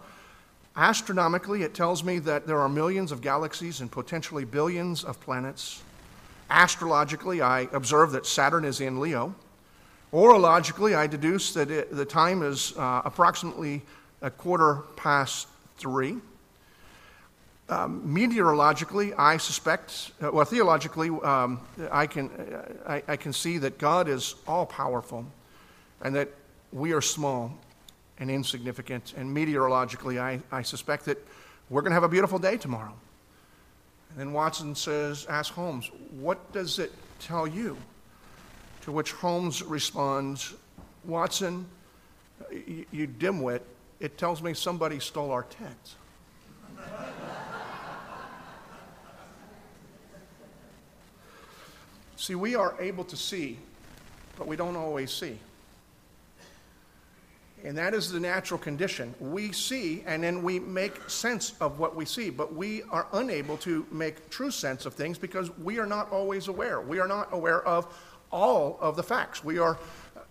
astronomically, 0.76 1.62
it 1.62 1.74
tells 1.74 2.02
me 2.02 2.18
that 2.20 2.46
there 2.46 2.60
are 2.60 2.68
millions 2.68 3.12
of 3.12 3.20
galaxies 3.20 3.80
and 3.80 3.90
potentially 3.90 4.44
billions 4.44 5.04
of 5.04 5.20
planets. 5.20 5.82
Astrologically, 6.50 7.40
I 7.40 7.68
observe 7.72 8.12
that 8.12 8.26
Saturn 8.26 8.64
is 8.64 8.80
in 8.80 9.00
Leo. 9.00 9.34
Horologically, 10.12 10.96
I 10.96 11.06
deduce 11.06 11.54
that 11.54 11.70
it, 11.70 11.94
the 11.94 12.04
time 12.04 12.42
is 12.42 12.76
uh, 12.76 13.02
approximately 13.04 13.82
a 14.22 14.30
quarter 14.30 14.82
past 14.96 15.48
three. 15.76 16.18
Um, 17.68 18.02
meteorologically, 18.04 19.14
I 19.16 19.38
suspect, 19.38 20.12
uh, 20.22 20.30
well, 20.32 20.44
theologically, 20.44 21.08
um, 21.08 21.60
I, 21.90 22.06
can, 22.06 22.28
uh, 22.28 22.72
I, 22.86 23.02
I, 23.08 23.16
can 23.16 23.32
see 23.32 23.56
that 23.56 23.78
God 23.78 24.06
is 24.06 24.34
all 24.46 24.66
powerful 24.66 25.24
and 26.02 26.14
that 26.14 26.28
we 26.72 26.92
are 26.92 27.00
small 27.00 27.58
and 28.18 28.30
insignificant. 28.30 29.14
And 29.16 29.34
meteorologically, 29.34 30.20
I, 30.20 30.40
I 30.50 30.62
suspect 30.62 31.04
that 31.06 31.18
we're 31.70 31.82
going 31.82 31.90
to 31.90 31.94
have 31.94 32.04
a 32.04 32.08
beautiful 32.08 32.38
day 32.38 32.56
tomorrow. 32.56 32.94
And 34.10 34.18
then 34.18 34.32
Watson 34.32 34.74
says, 34.74 35.26
Ask 35.28 35.52
Holmes, 35.54 35.90
what 36.12 36.52
does 36.52 36.78
it 36.78 36.92
tell 37.18 37.46
you? 37.46 37.76
To 38.82 38.92
which 38.92 39.12
Holmes 39.12 39.62
responds, 39.62 40.54
Watson, 41.04 41.66
you, 42.50 42.86
you 42.92 43.08
dimwit, 43.08 43.60
it 44.00 44.18
tells 44.18 44.42
me 44.42 44.54
somebody 44.54 45.00
stole 45.00 45.30
our 45.30 45.44
tent. 45.44 45.94
see, 52.16 52.34
we 52.34 52.54
are 52.54 52.74
able 52.80 53.04
to 53.04 53.16
see, 53.16 53.58
but 54.36 54.46
we 54.46 54.56
don't 54.56 54.76
always 54.76 55.10
see. 55.10 55.38
And 57.64 57.78
that 57.78 57.94
is 57.94 58.12
the 58.12 58.20
natural 58.20 58.58
condition. 58.58 59.14
We 59.18 59.50
see 59.50 60.04
and 60.06 60.22
then 60.22 60.42
we 60.42 60.60
make 60.60 61.08
sense 61.08 61.54
of 61.60 61.78
what 61.78 61.96
we 61.96 62.04
see, 62.04 62.28
but 62.28 62.54
we 62.54 62.82
are 62.90 63.06
unable 63.14 63.56
to 63.58 63.86
make 63.90 64.28
true 64.28 64.50
sense 64.50 64.84
of 64.84 64.92
things 64.92 65.16
because 65.16 65.56
we 65.58 65.78
are 65.78 65.86
not 65.86 66.12
always 66.12 66.48
aware. 66.48 66.82
We 66.82 67.00
are 67.00 67.08
not 67.08 67.28
aware 67.32 67.66
of 67.66 67.86
all 68.30 68.78
of 68.82 68.96
the 68.96 69.02
facts. 69.02 69.42
We 69.42 69.58
are 69.58 69.78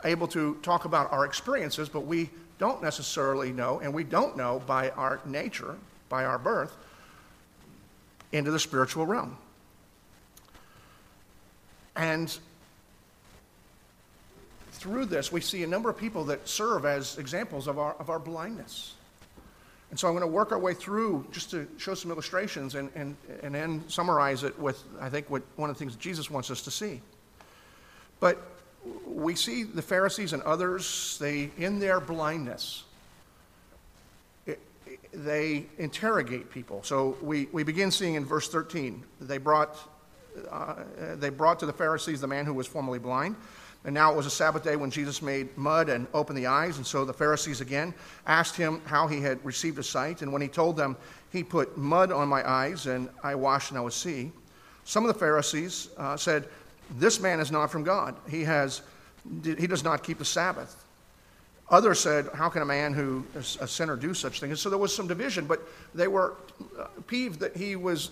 able 0.03 0.27
to 0.27 0.55
talk 0.61 0.85
about 0.85 1.11
our 1.11 1.25
experiences, 1.25 1.89
but 1.89 2.01
we 2.01 2.29
don't 2.59 2.83
necessarily 2.83 3.51
know, 3.51 3.79
and 3.79 3.91
we 3.91 4.03
don't 4.03 4.37
know 4.37 4.61
by 4.67 4.91
our 4.91 5.19
nature, 5.25 5.75
by 6.09 6.25
our 6.25 6.37
birth, 6.37 6.75
into 8.31 8.51
the 8.51 8.59
spiritual 8.59 9.05
realm. 9.07 9.37
And 11.95 12.37
through 14.83 15.05
this, 15.05 15.31
we 15.31 15.39
see 15.39 15.63
a 15.63 15.67
number 15.67 15.89
of 15.89 15.97
people 15.97 16.25
that 16.25 16.45
serve 16.45 16.83
as 16.83 17.17
examples 17.17 17.67
of 17.67 17.79
our, 17.79 17.93
of 17.93 18.09
our 18.09 18.19
blindness. 18.19 18.95
And 19.89 19.97
so 19.97 20.09
I'm 20.09 20.13
going 20.13 20.21
to 20.21 20.27
work 20.27 20.51
our 20.51 20.59
way 20.59 20.73
through 20.73 21.25
just 21.31 21.51
to 21.51 21.65
show 21.77 21.93
some 21.93 22.11
illustrations 22.11 22.75
and, 22.75 22.89
and, 22.93 23.15
and 23.41 23.55
then 23.55 23.87
summarize 23.87 24.43
it 24.43 24.59
with, 24.59 24.83
I 24.99 25.07
think, 25.07 25.29
what, 25.29 25.41
one 25.55 25.69
of 25.69 25.77
the 25.77 25.79
things 25.79 25.95
Jesus 25.95 26.29
wants 26.29 26.51
us 26.51 26.63
to 26.63 26.71
see. 26.71 26.99
But 28.19 28.45
we 29.05 29.35
see 29.35 29.63
the 29.63 29.81
Pharisees 29.81 30.33
and 30.33 30.43
others, 30.43 31.17
they, 31.21 31.49
in 31.57 31.79
their 31.79 32.01
blindness, 32.01 32.83
they 35.13 35.65
interrogate 35.77 36.51
people. 36.51 36.83
So 36.83 37.15
we, 37.21 37.47
we 37.53 37.63
begin 37.63 37.89
seeing 37.89 38.15
in 38.15 38.25
verse 38.25 38.49
13, 38.49 39.01
they 39.21 39.37
brought, 39.37 39.77
uh, 40.51 40.75
they 41.15 41.29
brought 41.29 41.59
to 41.59 41.65
the 41.65 41.73
Pharisees 41.73 42.19
the 42.19 42.27
man 42.27 42.45
who 42.45 42.53
was 42.53 42.67
formerly 42.67 42.99
blind. 42.99 43.37
And 43.85 43.93
now 43.93 44.11
it 44.11 44.15
was 44.15 44.25
a 44.25 44.31
Sabbath 44.31 44.63
day 44.63 44.75
when 44.77 44.89
Jesus 44.89 45.21
made 45.21 45.55
mud 45.57 45.89
and 45.89 46.07
opened 46.13 46.37
the 46.37 46.47
eyes. 46.47 46.77
And 46.77 46.87
so 46.87 47.03
the 47.03 47.13
Pharisees 47.13 47.59
again 47.59 47.93
asked 48.25 48.55
him 48.55 48.81
how 48.85 49.07
he 49.07 49.19
had 49.19 49.43
received 49.43 49.77
his 49.77 49.89
sight. 49.89 50.21
And 50.21 50.31
when 50.31 50.41
he 50.41 50.47
told 50.47 50.77
them, 50.77 50.95
he 51.31 51.43
put 51.43 51.77
mud 51.77 52.11
on 52.11 52.29
my 52.29 52.47
eyes, 52.49 52.85
and 52.85 53.09
I 53.23 53.35
washed 53.35 53.71
and 53.71 53.77
I 53.77 53.81
would 53.81 53.93
see. 53.93 54.31
Some 54.85 55.03
of 55.03 55.13
the 55.13 55.19
Pharisees 55.19 55.89
uh, 55.97 56.15
said, 56.15 56.47
This 56.97 57.19
man 57.19 57.39
is 57.39 57.51
not 57.51 57.71
from 57.71 57.83
God. 57.83 58.15
He, 58.29 58.43
has, 58.43 58.83
he 59.43 59.67
does 59.67 59.83
not 59.83 60.03
keep 60.03 60.17
the 60.17 60.25
Sabbath. 60.25 60.85
Others 61.69 61.99
said, 61.99 62.29
How 62.33 62.49
can 62.49 62.61
a 62.61 62.65
man 62.65 62.93
who 62.93 63.25
is 63.35 63.57
a 63.59 63.67
sinner 63.67 63.95
do 63.97 64.13
such 64.13 64.39
things? 64.39 64.51
And 64.51 64.59
so 64.59 64.69
there 64.69 64.77
was 64.77 64.95
some 64.95 65.07
division, 65.07 65.45
but 65.45 65.61
they 65.93 66.07
were 66.07 66.35
uh, 66.79 66.87
peeved 67.07 67.39
that 67.39 67.57
he 67.57 67.75
was 67.75 68.11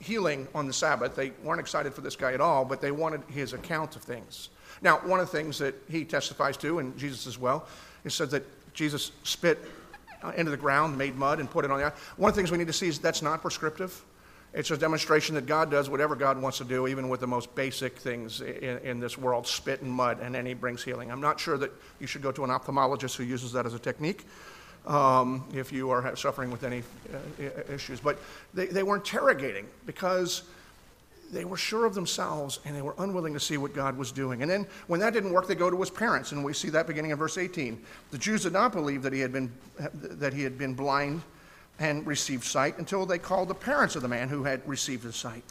healing 0.00 0.48
on 0.54 0.66
the 0.66 0.72
Sabbath. 0.72 1.14
They 1.14 1.30
weren't 1.42 1.60
excited 1.60 1.94
for 1.94 2.00
this 2.00 2.16
guy 2.16 2.32
at 2.32 2.40
all, 2.40 2.64
but 2.64 2.80
they 2.80 2.90
wanted 2.90 3.22
his 3.28 3.52
account 3.52 3.96
of 3.96 4.02
things. 4.02 4.48
Now, 4.82 4.98
one 4.98 5.20
of 5.20 5.30
the 5.30 5.36
things 5.36 5.58
that 5.58 5.74
he 5.88 6.04
testifies 6.04 6.56
to, 6.58 6.78
and 6.78 6.96
Jesus 6.98 7.26
as 7.26 7.38
well, 7.38 7.66
is 8.04 8.14
said 8.14 8.30
that 8.30 8.44
Jesus 8.74 9.12
spit 9.22 9.58
into 10.36 10.50
the 10.50 10.56
ground, 10.56 10.96
made 10.96 11.16
mud, 11.16 11.40
and 11.40 11.50
put 11.50 11.64
it 11.64 11.70
on 11.70 11.78
the 11.78 11.86
eye. 11.86 11.92
One 12.16 12.28
of 12.28 12.34
the 12.34 12.40
things 12.40 12.50
we 12.50 12.58
need 12.58 12.66
to 12.66 12.72
see 12.72 12.88
is 12.88 12.98
that's 12.98 13.22
not 13.22 13.42
prescriptive. 13.42 14.02
It's 14.52 14.70
a 14.70 14.76
demonstration 14.76 15.34
that 15.34 15.46
God 15.46 15.70
does 15.70 15.90
whatever 15.90 16.16
God 16.16 16.40
wants 16.40 16.58
to 16.58 16.64
do, 16.64 16.86
even 16.86 17.08
with 17.08 17.20
the 17.20 17.26
most 17.26 17.54
basic 17.54 17.98
things 17.98 18.40
in, 18.40 18.78
in, 18.78 19.00
this 19.00 19.18
world 19.18 19.46
spit 19.46 19.82
and 19.82 19.90
mud, 19.90 20.18
and 20.22 20.34
then 20.34 20.46
He 20.46 20.54
brings 20.54 20.82
healing. 20.82 21.10
I'm 21.10 21.20
not 21.20 21.38
sure 21.38 21.58
that 21.58 21.70
you 22.00 22.06
should 22.06 22.22
go 22.22 22.32
to 22.32 22.44
an 22.44 22.50
ophthalmologist 22.50 23.16
who 23.16 23.24
uses 23.24 23.52
that 23.52 23.66
as 23.66 23.74
a 23.74 23.78
technique 23.78 24.24
um, 24.86 25.44
if 25.52 25.72
you 25.72 25.90
are 25.90 26.14
suffering 26.16 26.50
with 26.50 26.64
any 26.64 26.82
uh, 27.12 27.72
issues. 27.72 28.00
But 28.00 28.18
they, 28.54 28.66
they 28.66 28.82
were 28.82 28.96
interrogating 28.96 29.66
because 29.84 30.44
they 31.32 31.44
were 31.44 31.56
sure 31.56 31.84
of 31.84 31.94
themselves 31.94 32.60
and 32.64 32.76
they 32.76 32.82
were 32.82 32.94
unwilling 32.98 33.34
to 33.34 33.40
see 33.40 33.56
what 33.56 33.74
God 33.74 33.96
was 33.96 34.12
doing. 34.12 34.42
And 34.42 34.50
then 34.50 34.66
when 34.86 35.00
that 35.00 35.12
didn't 35.12 35.32
work, 35.32 35.46
they 35.46 35.54
go 35.54 35.70
to 35.70 35.78
his 35.78 35.90
parents, 35.90 36.32
and 36.32 36.44
we 36.44 36.52
see 36.52 36.70
that 36.70 36.86
beginning 36.86 37.10
in 37.10 37.16
verse 37.16 37.38
18. 37.38 37.80
The 38.10 38.18
Jews 38.18 38.42
did 38.42 38.52
not 38.52 38.72
believe 38.72 39.02
that 39.02 39.12
he 39.12 39.20
had 39.20 39.32
been, 39.32 39.52
that 39.92 40.32
he 40.32 40.42
had 40.42 40.58
been 40.58 40.74
blind 40.74 41.22
and 41.78 42.06
received 42.06 42.44
sight 42.44 42.78
until 42.78 43.04
they 43.06 43.18
called 43.18 43.48
the 43.48 43.54
parents 43.54 43.96
of 43.96 44.02
the 44.02 44.08
man 44.08 44.28
who 44.28 44.44
had 44.44 44.66
received 44.66 45.04
his 45.04 45.16
sight. 45.16 45.42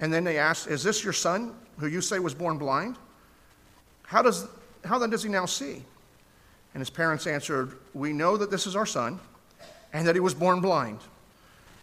And 0.00 0.12
then 0.12 0.24
they 0.24 0.38
asked, 0.38 0.66
Is 0.66 0.82
this 0.82 1.04
your 1.04 1.12
son 1.12 1.54
who 1.78 1.86
you 1.86 2.00
say 2.00 2.18
was 2.18 2.34
born 2.34 2.58
blind? 2.58 2.96
How, 4.02 4.22
does, 4.22 4.48
how 4.84 4.98
then 4.98 5.10
does 5.10 5.22
he 5.22 5.28
now 5.28 5.46
see? 5.46 5.82
And 6.74 6.80
his 6.80 6.90
parents 6.90 7.26
answered, 7.26 7.78
We 7.94 8.12
know 8.12 8.36
that 8.36 8.50
this 8.50 8.66
is 8.66 8.74
our 8.74 8.86
son 8.86 9.20
and 9.92 10.06
that 10.06 10.16
he 10.16 10.20
was 10.20 10.34
born 10.34 10.60
blind. 10.60 10.98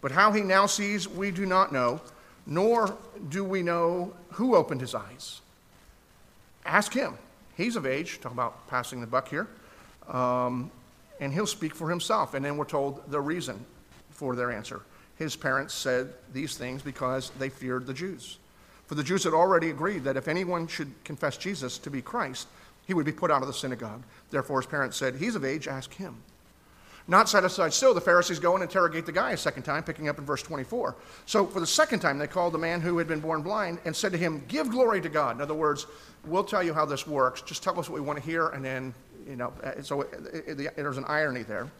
But 0.00 0.12
how 0.12 0.32
he 0.32 0.42
now 0.42 0.66
sees, 0.66 1.08
we 1.08 1.30
do 1.30 1.46
not 1.46 1.72
know 1.72 2.00
nor 2.48 2.96
do 3.28 3.44
we 3.44 3.62
know 3.62 4.12
who 4.32 4.56
opened 4.56 4.80
his 4.80 4.94
eyes. 4.94 5.42
Ask 6.64 6.92
him. 6.92 7.16
He's 7.56 7.76
of 7.76 7.86
age, 7.86 8.20
talking 8.20 8.36
about 8.36 8.66
passing 8.68 9.00
the 9.00 9.06
buck 9.06 9.28
here, 9.28 9.46
um, 10.08 10.70
and 11.20 11.32
he'll 11.32 11.46
speak 11.46 11.74
for 11.74 11.90
himself. 11.90 12.34
And 12.34 12.44
then 12.44 12.56
we're 12.56 12.64
told 12.64 13.08
the 13.10 13.20
reason 13.20 13.64
for 14.10 14.34
their 14.34 14.50
answer. 14.50 14.80
his 15.16 15.36
parents 15.36 15.74
said 15.74 16.12
these 16.32 16.56
things 16.56 16.80
because 16.80 17.30
they 17.38 17.48
feared 17.48 17.86
the 17.86 17.94
Jews. 17.94 18.38
For 18.86 18.94
the 18.94 19.02
Jews 19.02 19.24
had 19.24 19.34
already 19.34 19.70
agreed 19.70 20.04
that 20.04 20.16
if 20.16 20.28
anyone 20.28 20.66
should 20.66 20.92
confess 21.04 21.36
Jesus 21.36 21.76
to 21.78 21.90
be 21.90 22.00
Christ, 22.00 22.48
he 22.86 22.94
would 22.94 23.04
be 23.04 23.12
put 23.12 23.30
out 23.30 23.42
of 23.42 23.48
the 23.48 23.54
synagogue. 23.54 24.02
Therefore, 24.30 24.60
his 24.60 24.66
parents 24.66 24.96
said, 24.96 25.16
He's 25.16 25.34
of 25.34 25.44
age, 25.44 25.68
ask 25.68 25.92
him. 25.92 26.16
Not 27.10 27.26
satisfied 27.26 27.72
still, 27.72 27.94
the 27.94 28.02
Pharisees 28.02 28.38
go 28.38 28.52
and 28.52 28.62
interrogate 28.62 29.06
the 29.06 29.12
guy 29.12 29.30
a 29.32 29.36
second 29.36 29.62
time, 29.62 29.82
picking 29.82 30.10
up 30.10 30.18
in 30.18 30.26
verse 30.26 30.42
24. 30.42 30.94
So, 31.24 31.46
for 31.46 31.58
the 31.58 31.66
second 31.66 32.00
time, 32.00 32.18
they 32.18 32.26
called 32.26 32.52
the 32.52 32.58
man 32.58 32.82
who 32.82 32.98
had 32.98 33.08
been 33.08 33.20
born 33.20 33.40
blind 33.40 33.78
and 33.86 33.96
said 33.96 34.12
to 34.12 34.18
him, 34.18 34.44
Give 34.46 34.68
glory 34.68 35.00
to 35.00 35.08
God. 35.08 35.36
In 35.36 35.42
other 35.42 35.54
words, 35.54 35.86
we'll 36.26 36.44
tell 36.44 36.62
you 36.62 36.74
how 36.74 36.84
this 36.84 37.06
works. 37.06 37.40
Just 37.40 37.62
tell 37.62 37.80
us 37.80 37.88
what 37.88 37.98
we 37.98 38.06
want 38.06 38.18
to 38.18 38.24
hear, 38.24 38.48
and 38.48 38.62
then, 38.62 38.92
you 39.26 39.36
know, 39.36 39.54
uh, 39.64 39.80
so 39.80 40.02
it, 40.02 40.08
it, 40.46 40.60
it, 40.60 40.76
there's 40.76 40.98
an 40.98 41.06
irony 41.06 41.42
there. 41.42 41.70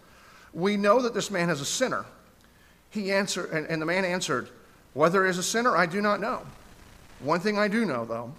We 0.55 0.79
know 0.79 1.03
that 1.03 1.13
this 1.13 1.31
man 1.31 1.51
is 1.51 1.61
a 1.61 1.67
sinner. 1.67 2.07
He 2.89 3.13
answered, 3.13 3.51
and, 3.51 3.67
and 3.67 3.83
the 3.83 3.87
man 3.87 4.07
answered, 4.07 4.49
Whether 4.95 5.25
he 5.25 5.31
is 5.31 5.37
a 5.37 5.43
sinner, 5.43 5.77
I 5.77 5.85
do 5.85 6.01
not 6.01 6.23
know. 6.23 6.47
One 7.21 7.41
thing 7.41 7.59
I 7.59 7.69
do 7.69 7.85
know, 7.85 8.07
though 8.07 8.33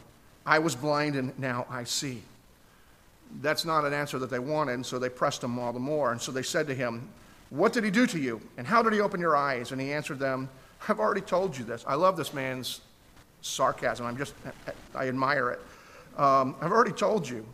I 0.43 0.57
was 0.57 0.75
blind 0.75 1.15
and 1.15 1.37
now 1.37 1.67
I 1.69 1.83
see. 1.83 2.23
That's 3.41 3.65
not 3.65 3.85
an 3.85 3.93
answer 3.93 4.19
that 4.19 4.29
they 4.29 4.39
wanted, 4.39 4.73
and 4.73 4.85
so 4.85 4.99
they 4.99 5.09
pressed 5.09 5.43
him 5.43 5.59
all 5.59 5.71
the 5.71 5.79
more. 5.79 6.11
And 6.11 6.21
so 6.21 6.31
they 6.31 6.41
said 6.41 6.67
to 6.67 6.75
him, 6.75 7.09
What 7.49 7.73
did 7.73 7.83
he 7.83 7.91
do 7.91 8.07
to 8.07 8.19
you? 8.19 8.41
And 8.57 8.65
how 8.65 8.81
did 8.81 8.93
he 8.93 9.01
open 9.01 9.19
your 9.19 9.35
eyes? 9.35 9.71
And 9.71 9.79
he 9.79 9.93
answered 9.93 10.19
them, 10.19 10.49
I've 10.87 10.99
already 10.99 11.21
told 11.21 11.57
you 11.57 11.63
this. 11.63 11.83
I 11.87 11.95
love 11.95 12.17
this 12.17 12.33
man's 12.33 12.81
sarcasm. 13.41 14.05
I'm 14.05 14.17
just, 14.17 14.33
I 14.95 15.07
admire 15.07 15.51
it. 15.51 15.59
Um, 16.19 16.55
I've 16.61 16.71
already 16.71 16.91
told 16.91 17.27
you, 17.27 17.45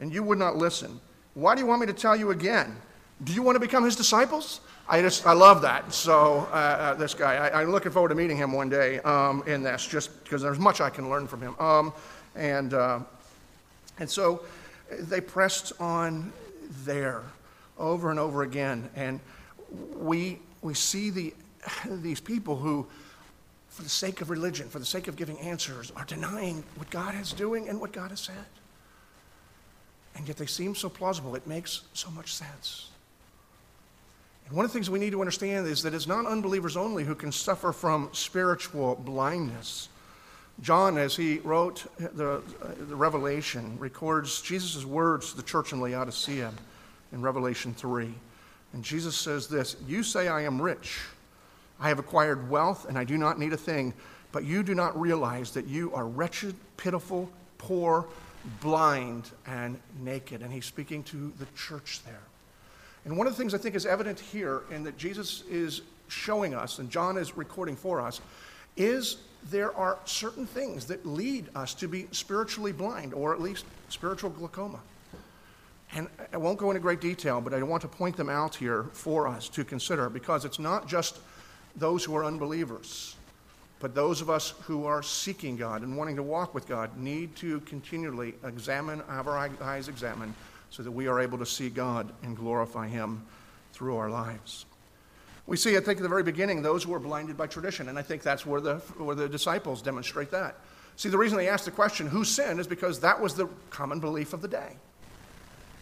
and 0.00 0.12
you 0.12 0.22
would 0.22 0.38
not 0.38 0.56
listen. 0.56 1.00
Why 1.34 1.54
do 1.54 1.60
you 1.60 1.66
want 1.66 1.80
me 1.80 1.86
to 1.86 1.92
tell 1.92 2.16
you 2.16 2.30
again? 2.30 2.76
Do 3.24 3.32
you 3.32 3.42
want 3.42 3.56
to 3.56 3.60
become 3.60 3.84
his 3.84 3.96
disciples? 3.96 4.60
I 4.88 5.02
just, 5.02 5.26
I 5.26 5.32
love 5.32 5.62
that. 5.62 5.92
So, 5.92 6.48
uh, 6.50 6.54
uh, 6.54 6.94
this 6.94 7.14
guy, 7.14 7.36
I, 7.36 7.62
am 7.62 7.70
looking 7.70 7.92
forward 7.92 8.08
to 8.08 8.14
meeting 8.14 8.36
him 8.36 8.52
one 8.52 8.68
day 8.68 8.98
um, 9.00 9.44
in 9.46 9.62
this, 9.62 9.86
just 9.86 10.24
because 10.24 10.42
there's 10.42 10.58
much 10.58 10.80
I 10.80 10.90
can 10.90 11.08
learn 11.08 11.28
from 11.28 11.40
him. 11.40 11.54
Um, 11.60 11.92
and, 12.34 12.74
uh, 12.74 13.00
and 13.98 14.10
so 14.10 14.42
they 14.98 15.20
pressed 15.20 15.72
on 15.80 16.32
there 16.84 17.22
over 17.78 18.10
and 18.10 18.18
over 18.18 18.42
again. 18.42 18.88
And 18.94 19.20
we, 19.94 20.38
we 20.62 20.74
see 20.74 21.10
the, 21.10 21.34
these 21.88 22.20
people 22.20 22.56
who, 22.56 22.86
for 23.68 23.82
the 23.82 23.88
sake 23.88 24.20
of 24.20 24.30
religion, 24.30 24.68
for 24.68 24.78
the 24.78 24.84
sake 24.86 25.08
of 25.08 25.16
giving 25.16 25.38
answers, 25.40 25.92
are 25.96 26.04
denying 26.04 26.64
what 26.76 26.90
God 26.90 27.14
is 27.14 27.32
doing 27.32 27.68
and 27.68 27.80
what 27.80 27.92
God 27.92 28.10
has 28.10 28.20
said. 28.20 28.34
And 30.16 30.26
yet 30.26 30.36
they 30.36 30.46
seem 30.46 30.74
so 30.74 30.88
plausible, 30.88 31.34
it 31.34 31.46
makes 31.46 31.82
so 31.94 32.10
much 32.10 32.34
sense. 32.34 32.90
And 34.46 34.56
one 34.56 34.64
of 34.64 34.72
the 34.72 34.74
things 34.74 34.90
we 34.90 34.98
need 34.98 35.12
to 35.12 35.20
understand 35.20 35.68
is 35.68 35.82
that 35.84 35.94
it's 35.94 36.08
not 36.08 36.26
unbelievers 36.26 36.76
only 36.76 37.04
who 37.04 37.14
can 37.14 37.30
suffer 37.30 37.72
from 37.72 38.08
spiritual 38.12 38.96
blindness. 38.96 39.88
John, 40.62 40.98
as 40.98 41.16
he 41.16 41.38
wrote 41.38 41.86
the, 41.98 42.42
the 42.78 42.96
Revelation, 42.96 43.78
records 43.78 44.42
Jesus' 44.42 44.84
words 44.84 45.30
to 45.30 45.36
the 45.36 45.42
church 45.42 45.72
in 45.72 45.80
Laodicea 45.80 46.52
in 47.12 47.22
Revelation 47.22 47.72
3. 47.72 48.12
And 48.72 48.84
Jesus 48.84 49.16
says 49.16 49.48
this 49.48 49.76
You 49.86 50.02
say, 50.02 50.28
I 50.28 50.42
am 50.42 50.60
rich. 50.60 50.98
I 51.80 51.88
have 51.88 51.98
acquired 51.98 52.50
wealth, 52.50 52.86
and 52.88 52.98
I 52.98 53.04
do 53.04 53.16
not 53.16 53.38
need 53.38 53.54
a 53.54 53.56
thing. 53.56 53.94
But 54.32 54.44
you 54.44 54.62
do 54.62 54.74
not 54.74 54.98
realize 55.00 55.52
that 55.52 55.66
you 55.66 55.92
are 55.94 56.06
wretched, 56.06 56.54
pitiful, 56.76 57.28
poor, 57.58 58.06
blind, 58.60 59.30
and 59.46 59.78
naked. 60.00 60.42
And 60.42 60.52
he's 60.52 60.66
speaking 60.66 61.02
to 61.04 61.32
the 61.38 61.46
church 61.56 62.00
there. 62.04 62.22
And 63.04 63.16
one 63.16 63.26
of 63.26 63.32
the 63.32 63.38
things 63.38 63.54
I 63.54 63.58
think 63.58 63.74
is 63.74 63.86
evident 63.86 64.20
here, 64.20 64.62
and 64.70 64.84
that 64.86 64.98
Jesus 64.98 65.42
is 65.50 65.82
showing 66.08 66.54
us, 66.54 66.78
and 66.78 66.90
John 66.90 67.16
is 67.16 67.36
recording 67.36 67.76
for 67.76 68.00
us, 68.00 68.20
is 68.76 69.16
there 69.48 69.74
are 69.74 69.98
certain 70.04 70.46
things 70.46 70.86
that 70.86 71.06
lead 71.06 71.48
us 71.54 71.74
to 71.74 71.88
be 71.88 72.06
spiritually 72.12 72.72
blind, 72.72 73.14
or 73.14 73.32
at 73.32 73.40
least 73.40 73.64
spiritual 73.88 74.30
glaucoma. 74.30 74.80
And 75.92 76.08
I 76.32 76.36
won't 76.36 76.58
go 76.58 76.70
into 76.70 76.80
great 76.80 77.00
detail, 77.00 77.40
but 77.40 77.52
I 77.52 77.62
want 77.62 77.82
to 77.82 77.88
point 77.88 78.16
them 78.16 78.28
out 78.28 78.54
here 78.54 78.84
for 78.92 79.26
us 79.26 79.48
to 79.50 79.64
consider 79.64 80.08
because 80.08 80.44
it's 80.44 80.58
not 80.58 80.86
just 80.86 81.18
those 81.74 82.04
who 82.04 82.14
are 82.16 82.24
unbelievers, 82.24 83.16
but 83.80 83.94
those 83.94 84.20
of 84.20 84.30
us 84.30 84.54
who 84.62 84.84
are 84.84 85.02
seeking 85.02 85.56
God 85.56 85.82
and 85.82 85.96
wanting 85.96 86.16
to 86.16 86.22
walk 86.22 86.54
with 86.54 86.68
God 86.68 86.96
need 86.96 87.34
to 87.36 87.60
continually 87.60 88.34
examine, 88.44 89.02
have 89.08 89.26
our 89.26 89.50
eyes 89.60 89.88
examined 89.88 90.34
so 90.70 90.82
that 90.82 90.90
we 90.92 91.08
are 91.08 91.18
able 91.18 91.38
to 91.38 91.46
see 91.46 91.68
God 91.68 92.12
and 92.22 92.36
glorify 92.36 92.86
Him 92.86 93.26
through 93.72 93.96
our 93.96 94.10
lives. 94.10 94.66
We 95.50 95.56
see, 95.56 95.76
I 95.76 95.80
think, 95.80 95.98
at 95.98 96.04
the 96.04 96.08
very 96.08 96.22
beginning, 96.22 96.62
those 96.62 96.84
who 96.84 96.94
are 96.94 97.00
blinded 97.00 97.36
by 97.36 97.48
tradition, 97.48 97.88
and 97.88 97.98
I 97.98 98.02
think 98.02 98.22
that's 98.22 98.46
where 98.46 98.60
the, 98.60 98.76
where 98.98 99.16
the 99.16 99.28
disciples 99.28 99.82
demonstrate 99.82 100.30
that. 100.30 100.54
See, 100.94 101.08
the 101.08 101.18
reason 101.18 101.36
they 101.38 101.48
asked 101.48 101.64
the 101.64 101.72
question, 101.72 102.06
who 102.06 102.22
sinned, 102.22 102.60
is 102.60 102.68
because 102.68 103.00
that 103.00 103.20
was 103.20 103.34
the 103.34 103.48
common 103.68 103.98
belief 103.98 104.32
of 104.32 104.42
the 104.42 104.46
day. 104.46 104.76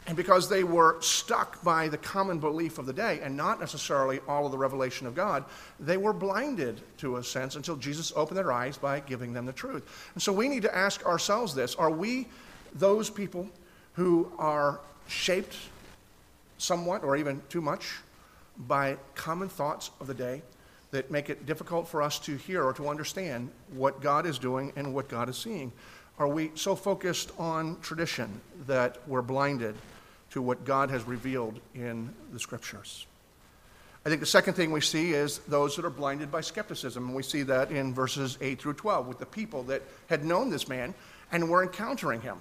And 0.07 0.16
because 0.16 0.48
they 0.48 0.64
were 0.64 0.96
stuck 1.02 1.62
by 1.62 1.88
the 1.88 1.98
common 1.98 2.38
belief 2.38 2.78
of 2.78 2.87
the 2.87 2.94
day 2.94 3.20
and 3.22 3.37
not 3.37 3.61
necessarily 3.61 4.20
all 4.26 4.46
of 4.46 4.52
the 4.52 4.57
revelation 4.57 5.07
of 5.07 5.14
God, 5.14 5.44
they 5.78 5.98
were 5.98 6.14
blinded 6.14 6.81
to 6.96 7.16
a 7.16 7.22
sense 7.22 7.54
until 7.54 7.76
Jesus 7.76 8.11
opened 8.16 8.38
their 8.38 8.50
eyes 8.50 8.78
by 8.78 9.00
giving 9.00 9.35
them 9.35 9.44
the 9.44 9.52
truth. 9.52 9.87
And 10.14 10.22
so 10.22 10.33
we 10.33 10.48
need 10.48 10.62
to 10.62 10.74
ask 10.74 11.04
ourselves 11.04 11.54
this 11.54 11.74
Are 11.74 11.90
we 11.90 12.26
those 12.72 13.11
people 13.11 13.46
who 13.92 14.33
are 14.38 14.81
shaped 15.09 15.57
somewhat 16.57 17.04
or 17.04 17.18
even 17.18 17.42
too 17.50 17.61
much 17.61 17.98
by 18.58 18.96
common 19.14 19.48
thoughts 19.48 19.90
of 20.00 20.06
the 20.06 20.14
day 20.14 20.42
that 20.90 21.10
make 21.10 21.30
it 21.30 21.46
difficult 21.46 21.86
for 21.86 22.02
us 22.02 22.18
to 22.20 22.36
hear 22.36 22.64
or 22.64 22.72
to 22.72 22.88
understand 22.88 23.50
what 23.72 24.00
God 24.00 24.26
is 24.26 24.38
doing 24.38 24.72
and 24.76 24.94
what 24.94 25.08
God 25.08 25.28
is 25.28 25.36
seeing? 25.36 25.72
Are 26.18 26.28
we 26.28 26.50
so 26.54 26.74
focused 26.74 27.30
on 27.38 27.78
tradition 27.80 28.40
that 28.66 28.98
we're 29.06 29.22
blinded 29.22 29.76
to 30.30 30.42
what 30.42 30.64
God 30.64 30.90
has 30.90 31.04
revealed 31.04 31.60
in 31.74 32.12
the 32.32 32.40
scriptures? 32.40 33.06
I 34.04 34.08
think 34.08 34.20
the 34.20 34.26
second 34.26 34.54
thing 34.54 34.72
we 34.72 34.80
see 34.80 35.12
is 35.12 35.38
those 35.40 35.76
that 35.76 35.84
are 35.84 35.90
blinded 35.90 36.30
by 36.30 36.40
skepticism. 36.40 37.06
And 37.06 37.14
we 37.14 37.22
see 37.22 37.42
that 37.42 37.70
in 37.70 37.92
verses 37.92 38.38
8 38.40 38.60
through 38.60 38.74
12 38.74 39.06
with 39.06 39.18
the 39.18 39.26
people 39.26 39.64
that 39.64 39.82
had 40.08 40.24
known 40.24 40.50
this 40.50 40.66
man 40.66 40.94
and 41.30 41.48
were 41.48 41.62
encountering 41.62 42.20
him. 42.20 42.38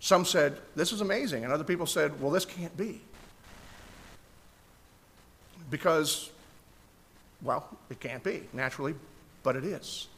Some 0.00 0.24
said, 0.24 0.58
This 0.74 0.92
is 0.92 1.00
amazing. 1.00 1.44
And 1.44 1.52
other 1.52 1.64
people 1.64 1.86
said, 1.86 2.20
Well, 2.20 2.30
this 2.30 2.44
can't 2.44 2.76
be. 2.76 3.00
Because, 5.70 6.30
well, 7.42 7.68
it 7.90 8.00
can't 8.00 8.22
be, 8.22 8.42
naturally, 8.52 8.94
but 9.42 9.56
it 9.56 9.64
is. 9.64 10.08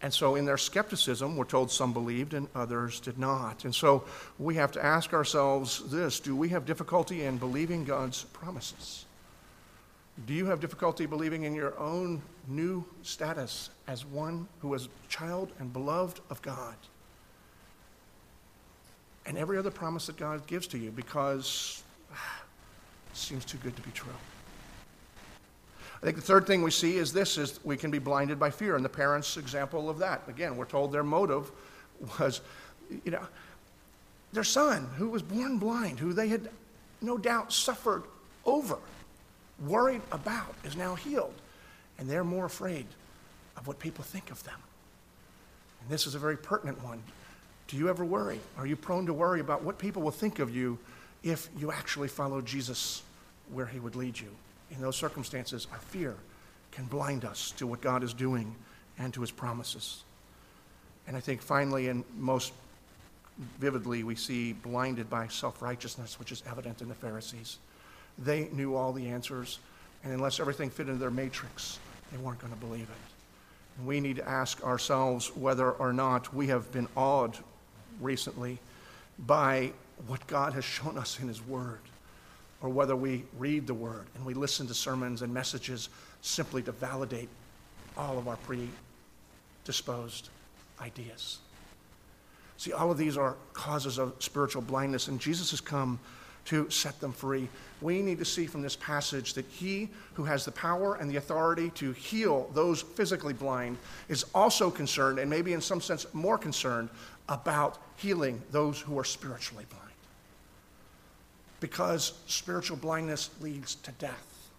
And 0.00 0.12
so, 0.12 0.34
in 0.34 0.44
their 0.44 0.58
skepticism, 0.58 1.36
we're 1.36 1.44
told 1.44 1.70
some 1.70 1.92
believed 1.92 2.34
and 2.34 2.48
others 2.54 2.98
did 2.98 3.18
not. 3.18 3.64
And 3.64 3.74
so, 3.74 4.04
we 4.38 4.56
have 4.56 4.72
to 4.72 4.84
ask 4.84 5.12
ourselves 5.12 5.88
this 5.90 6.18
do 6.18 6.34
we 6.34 6.48
have 6.48 6.66
difficulty 6.66 7.24
in 7.24 7.38
believing 7.38 7.84
God's 7.84 8.24
promises? 8.24 9.04
Do 10.26 10.34
you 10.34 10.46
have 10.46 10.60
difficulty 10.60 11.06
believing 11.06 11.44
in 11.44 11.54
your 11.54 11.78
own 11.78 12.20
new 12.48 12.84
status 13.02 13.70
as 13.86 14.04
one 14.04 14.48
who 14.60 14.74
is 14.74 14.88
child 15.08 15.52
and 15.58 15.72
beloved 15.72 16.20
of 16.30 16.42
God? 16.42 16.74
and 19.26 19.38
every 19.38 19.58
other 19.58 19.70
promise 19.70 20.06
that 20.06 20.16
God 20.16 20.46
gives 20.46 20.66
to 20.68 20.78
you 20.78 20.90
because 20.90 21.82
it 22.10 23.16
seems 23.16 23.44
too 23.44 23.58
good 23.58 23.76
to 23.76 23.82
be 23.82 23.90
true. 23.92 24.12
I 26.02 26.06
think 26.06 26.16
the 26.16 26.22
third 26.22 26.46
thing 26.46 26.62
we 26.62 26.72
see 26.72 26.96
is 26.96 27.12
this 27.12 27.38
is 27.38 27.60
we 27.62 27.76
can 27.76 27.90
be 27.90 28.00
blinded 28.00 28.38
by 28.38 28.50
fear 28.50 28.74
and 28.74 28.84
the 28.84 28.88
parents 28.88 29.36
example 29.36 29.88
of 29.88 29.98
that. 30.00 30.22
Again, 30.26 30.56
we're 30.56 30.64
told 30.64 30.90
their 30.90 31.04
motive 31.04 31.50
was 32.18 32.40
you 33.04 33.12
know 33.12 33.22
their 34.32 34.44
son 34.44 34.88
who 34.96 35.08
was 35.08 35.22
born 35.22 35.58
blind, 35.58 36.00
who 36.00 36.12
they 36.12 36.28
had 36.28 36.48
no 37.00 37.18
doubt 37.18 37.52
suffered 37.52 38.02
over, 38.44 38.78
worried 39.64 40.02
about 40.10 40.54
is 40.64 40.76
now 40.76 40.94
healed 40.94 41.34
and 41.98 42.10
they're 42.10 42.24
more 42.24 42.46
afraid 42.46 42.86
of 43.56 43.68
what 43.68 43.78
people 43.78 44.02
think 44.02 44.30
of 44.32 44.42
them. 44.42 44.58
And 45.80 45.90
this 45.90 46.06
is 46.06 46.16
a 46.16 46.18
very 46.18 46.36
pertinent 46.36 46.82
one. 46.82 47.00
Do 47.68 47.76
you 47.76 47.88
ever 47.88 48.04
worry? 48.04 48.40
Are 48.58 48.66
you 48.66 48.74
prone 48.74 49.06
to 49.06 49.14
worry 49.14 49.38
about 49.38 49.62
what 49.62 49.78
people 49.78 50.02
will 50.02 50.10
think 50.10 50.40
of 50.40 50.54
you 50.54 50.78
if 51.22 51.48
you 51.56 51.70
actually 51.70 52.08
follow 52.08 52.40
Jesus 52.40 53.02
where 53.52 53.66
he 53.66 53.78
would 53.78 53.94
lead 53.94 54.18
you? 54.18 54.28
In 54.72 54.80
those 54.80 54.96
circumstances, 54.96 55.66
our 55.72 55.78
fear 55.78 56.14
can 56.70 56.86
blind 56.86 57.24
us 57.24 57.52
to 57.52 57.66
what 57.66 57.80
God 57.80 58.02
is 58.02 58.14
doing 58.14 58.54
and 58.98 59.12
to 59.14 59.20
his 59.20 59.30
promises. 59.30 60.02
And 61.06 61.16
I 61.16 61.20
think 61.20 61.42
finally 61.42 61.88
and 61.88 62.04
most 62.18 62.52
vividly, 63.58 64.04
we 64.04 64.14
see 64.14 64.52
blinded 64.52 65.08
by 65.10 65.28
self 65.28 65.62
righteousness, 65.62 66.18
which 66.18 66.32
is 66.32 66.42
evident 66.48 66.80
in 66.82 66.88
the 66.88 66.94
Pharisees. 66.94 67.58
They 68.18 68.48
knew 68.52 68.74
all 68.74 68.92
the 68.92 69.08
answers, 69.08 69.58
and 70.04 70.12
unless 70.12 70.40
everything 70.40 70.70
fit 70.70 70.88
into 70.88 70.98
their 70.98 71.10
matrix, 71.10 71.78
they 72.10 72.18
weren't 72.18 72.38
going 72.38 72.52
to 72.52 72.58
believe 72.58 72.82
it. 72.82 73.12
And 73.78 73.86
we 73.86 74.00
need 74.00 74.16
to 74.16 74.28
ask 74.28 74.62
ourselves 74.62 75.34
whether 75.34 75.72
or 75.72 75.92
not 75.92 76.34
we 76.34 76.48
have 76.48 76.70
been 76.72 76.88
awed 76.96 77.38
recently 78.00 78.58
by 79.18 79.72
what 80.06 80.26
God 80.26 80.52
has 80.52 80.64
shown 80.64 80.98
us 80.98 81.18
in 81.20 81.28
His 81.28 81.44
Word, 81.46 81.80
or 82.62 82.68
whether 82.68 82.96
we 82.96 83.24
read 83.38 83.66
the 83.66 83.74
Word 83.74 84.06
and 84.14 84.24
we 84.24 84.34
listen 84.34 84.66
to 84.68 84.74
sermons 84.74 85.22
and 85.22 85.34
messages 85.34 85.88
simply 86.20 86.62
to 86.62 86.72
validate 86.72 87.28
all 87.96 88.18
of 88.18 88.28
our 88.28 88.38
predisposed 89.64 90.28
ideas. 90.80 91.38
See, 92.56 92.72
all 92.72 92.90
of 92.90 92.98
these 92.98 93.16
are 93.16 93.36
causes 93.52 93.98
of 93.98 94.14
spiritual 94.20 94.62
blindness, 94.62 95.08
and 95.08 95.20
Jesus 95.20 95.50
has 95.50 95.60
come 95.60 95.98
to 96.44 96.68
set 96.70 97.00
them 97.00 97.12
free. 97.12 97.48
We 97.80 98.02
need 98.02 98.18
to 98.18 98.24
see 98.24 98.46
from 98.46 98.62
this 98.62 98.76
passage 98.76 99.34
that 99.34 99.46
he 99.46 99.88
who 100.14 100.24
has 100.24 100.44
the 100.44 100.52
power 100.52 100.94
and 100.96 101.10
the 101.10 101.16
authority 101.16 101.70
to 101.70 101.92
heal 101.92 102.50
those 102.54 102.82
physically 102.82 103.32
blind 103.32 103.78
is 104.08 104.24
also 104.34 104.70
concerned, 104.70 105.18
and 105.18 105.28
maybe 105.28 105.52
in 105.52 105.60
some 105.60 105.80
sense 105.80 106.06
more 106.12 106.38
concerned, 106.38 106.88
about 107.28 107.78
healing 107.96 108.42
those 108.50 108.80
who 108.80 108.98
are 108.98 109.04
spiritually 109.04 109.64
blind. 109.70 109.91
Because 111.62 112.14
spiritual 112.26 112.76
blindness 112.76 113.30
leads 113.40 113.76
to 113.76 113.92
death. 113.92 114.50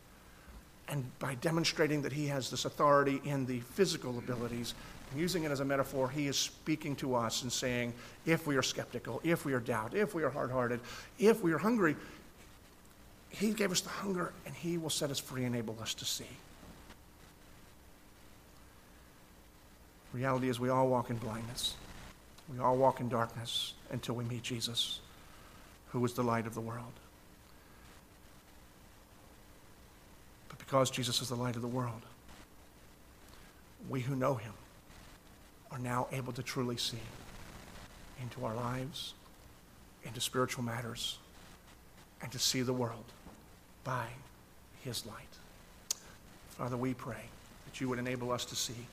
And 0.88 1.04
by 1.20 1.36
demonstrating 1.36 2.02
that 2.04 2.14
he 2.14 2.28
has 2.28 2.50
this 2.50 2.64
authority 2.64 3.22
in 3.26 3.46
the 3.46 3.60
physical 3.60 4.18
abilities, 4.18 4.74
using 5.14 5.44
it 5.44 5.52
as 5.52 5.60
a 5.60 5.66
metaphor, 5.66 6.10
he 6.10 6.28
is 6.28 6.38
speaking 6.38 6.96
to 6.96 7.14
us 7.14 7.44
and 7.44 7.52
saying, 7.52 7.94
if 8.26 8.48
we 8.48 8.56
are 8.56 8.62
skeptical, 8.62 9.20
if 9.26 9.44
we 9.44 9.52
are 9.52 9.60
doubt, 9.60 9.94
if 9.94 10.16
we 10.16 10.24
are 10.24 10.30
hard 10.30 10.50
hearted, 10.50 10.80
if 11.20 11.42
we 11.42 11.52
are 11.52 11.58
hungry, 11.58 11.98
he 13.30 13.52
gave 13.52 13.74
us 13.74 13.82
the 13.82 13.90
hunger 13.90 14.32
and 14.46 14.56
he 14.56 14.78
will 14.78 14.90
set 14.90 15.12
us 15.12 15.20
free 15.20 15.44
and 15.44 15.54
enable 15.54 15.78
us 15.82 15.94
to 15.96 16.06
see. 16.06 16.26
Reality 20.14 20.48
is, 20.48 20.58
we 20.58 20.70
all 20.70 20.88
walk 20.88 21.10
in 21.10 21.18
blindness. 21.18 21.76
We 22.50 22.60
all 22.60 22.78
walk 22.78 23.02
in 23.02 23.10
darkness 23.10 23.74
until 23.92 24.16
we 24.16 24.24
meet 24.24 24.44
Jesus, 24.44 25.02
who 25.94 26.04
is 26.04 26.14
the 26.14 26.24
light 26.24 26.48
of 26.48 26.56
the 26.56 26.62
world. 26.62 26.92
But 30.50 30.58
because 30.58 30.90
Jesus 30.90 31.22
is 31.22 31.30
the 31.30 31.36
light 31.36 31.56
of 31.56 31.62
the 31.62 31.68
world, 31.68 32.02
we 33.88 34.02
who 34.02 34.16
know 34.16 34.34
him 34.34 34.54
are 35.72 35.78
now 35.78 36.08
able 36.12 36.34
to 36.34 36.42
truly 36.42 36.78
see 36.78 36.98
into 38.20 38.44
our 38.44 38.56
lives, 38.56 39.14
into 40.04 40.20
spiritual 40.20 40.64
matters, 40.64 41.20
and 42.24 42.32
to 42.32 42.40
see 42.40 42.64
the 42.64 42.74
world 42.74 43.06
by 43.84 44.08
his 44.84 45.06
light. 45.06 45.18
Father, 46.58 46.76
we 46.76 46.96
pray 46.96 47.26
that 47.66 47.80
you 47.80 47.88
would 47.88 48.00
enable 48.00 48.32
us 48.32 48.46
to 48.46 48.56
see 48.56 48.88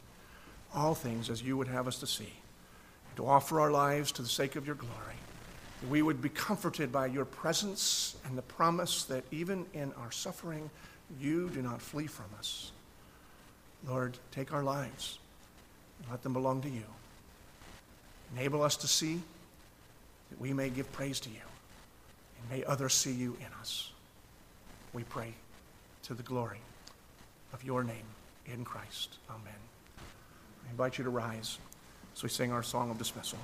all 0.74 0.94
things 0.94 1.30
as 1.30 1.42
you 1.42 1.56
would 1.56 1.68
have 1.68 1.88
us 1.88 1.98
to 2.00 2.06
see, 2.06 2.32
and 3.08 3.16
to 3.16 3.26
offer 3.26 3.58
our 3.58 3.70
lives 3.70 4.12
to 4.12 4.22
the 4.22 4.28
sake 4.28 4.54
of 4.54 4.66
your 4.66 4.76
glory. 4.76 5.16
We 5.88 6.02
would 6.02 6.20
be 6.20 6.28
comforted 6.28 6.92
by 6.92 7.06
your 7.06 7.24
presence 7.24 8.16
and 8.26 8.36
the 8.36 8.42
promise 8.42 9.04
that 9.04 9.24
even 9.30 9.64
in 9.72 9.92
our 9.94 10.12
suffering, 10.12 10.68
you 11.18 11.48
do 11.50 11.62
not 11.62 11.80
flee 11.80 12.06
from 12.06 12.26
us. 12.38 12.72
Lord, 13.88 14.18
take 14.30 14.52
our 14.52 14.62
lives 14.62 15.18
and 16.00 16.10
let 16.10 16.22
them 16.22 16.34
belong 16.34 16.60
to 16.62 16.68
you. 16.68 16.84
Enable 18.36 18.62
us 18.62 18.76
to 18.76 18.86
see 18.86 19.20
that 20.30 20.40
we 20.40 20.52
may 20.52 20.68
give 20.68 20.90
praise 20.92 21.18
to 21.20 21.30
you, 21.30 21.40
and 22.38 22.58
may 22.58 22.64
others 22.64 22.94
see 22.94 23.12
you 23.12 23.36
in 23.40 23.52
us. 23.58 23.90
We 24.92 25.02
pray 25.04 25.34
to 26.04 26.14
the 26.14 26.22
glory 26.22 26.60
of 27.52 27.64
your 27.64 27.82
name 27.82 27.96
in 28.46 28.64
Christ. 28.64 29.16
Amen. 29.28 29.52
I 30.66 30.70
invite 30.70 30.98
you 30.98 31.04
to 31.04 31.10
rise 31.10 31.58
as 32.14 32.22
we 32.22 32.28
sing 32.28 32.52
our 32.52 32.62
song 32.62 32.90
of 32.90 32.98
dismissal. 32.98 33.38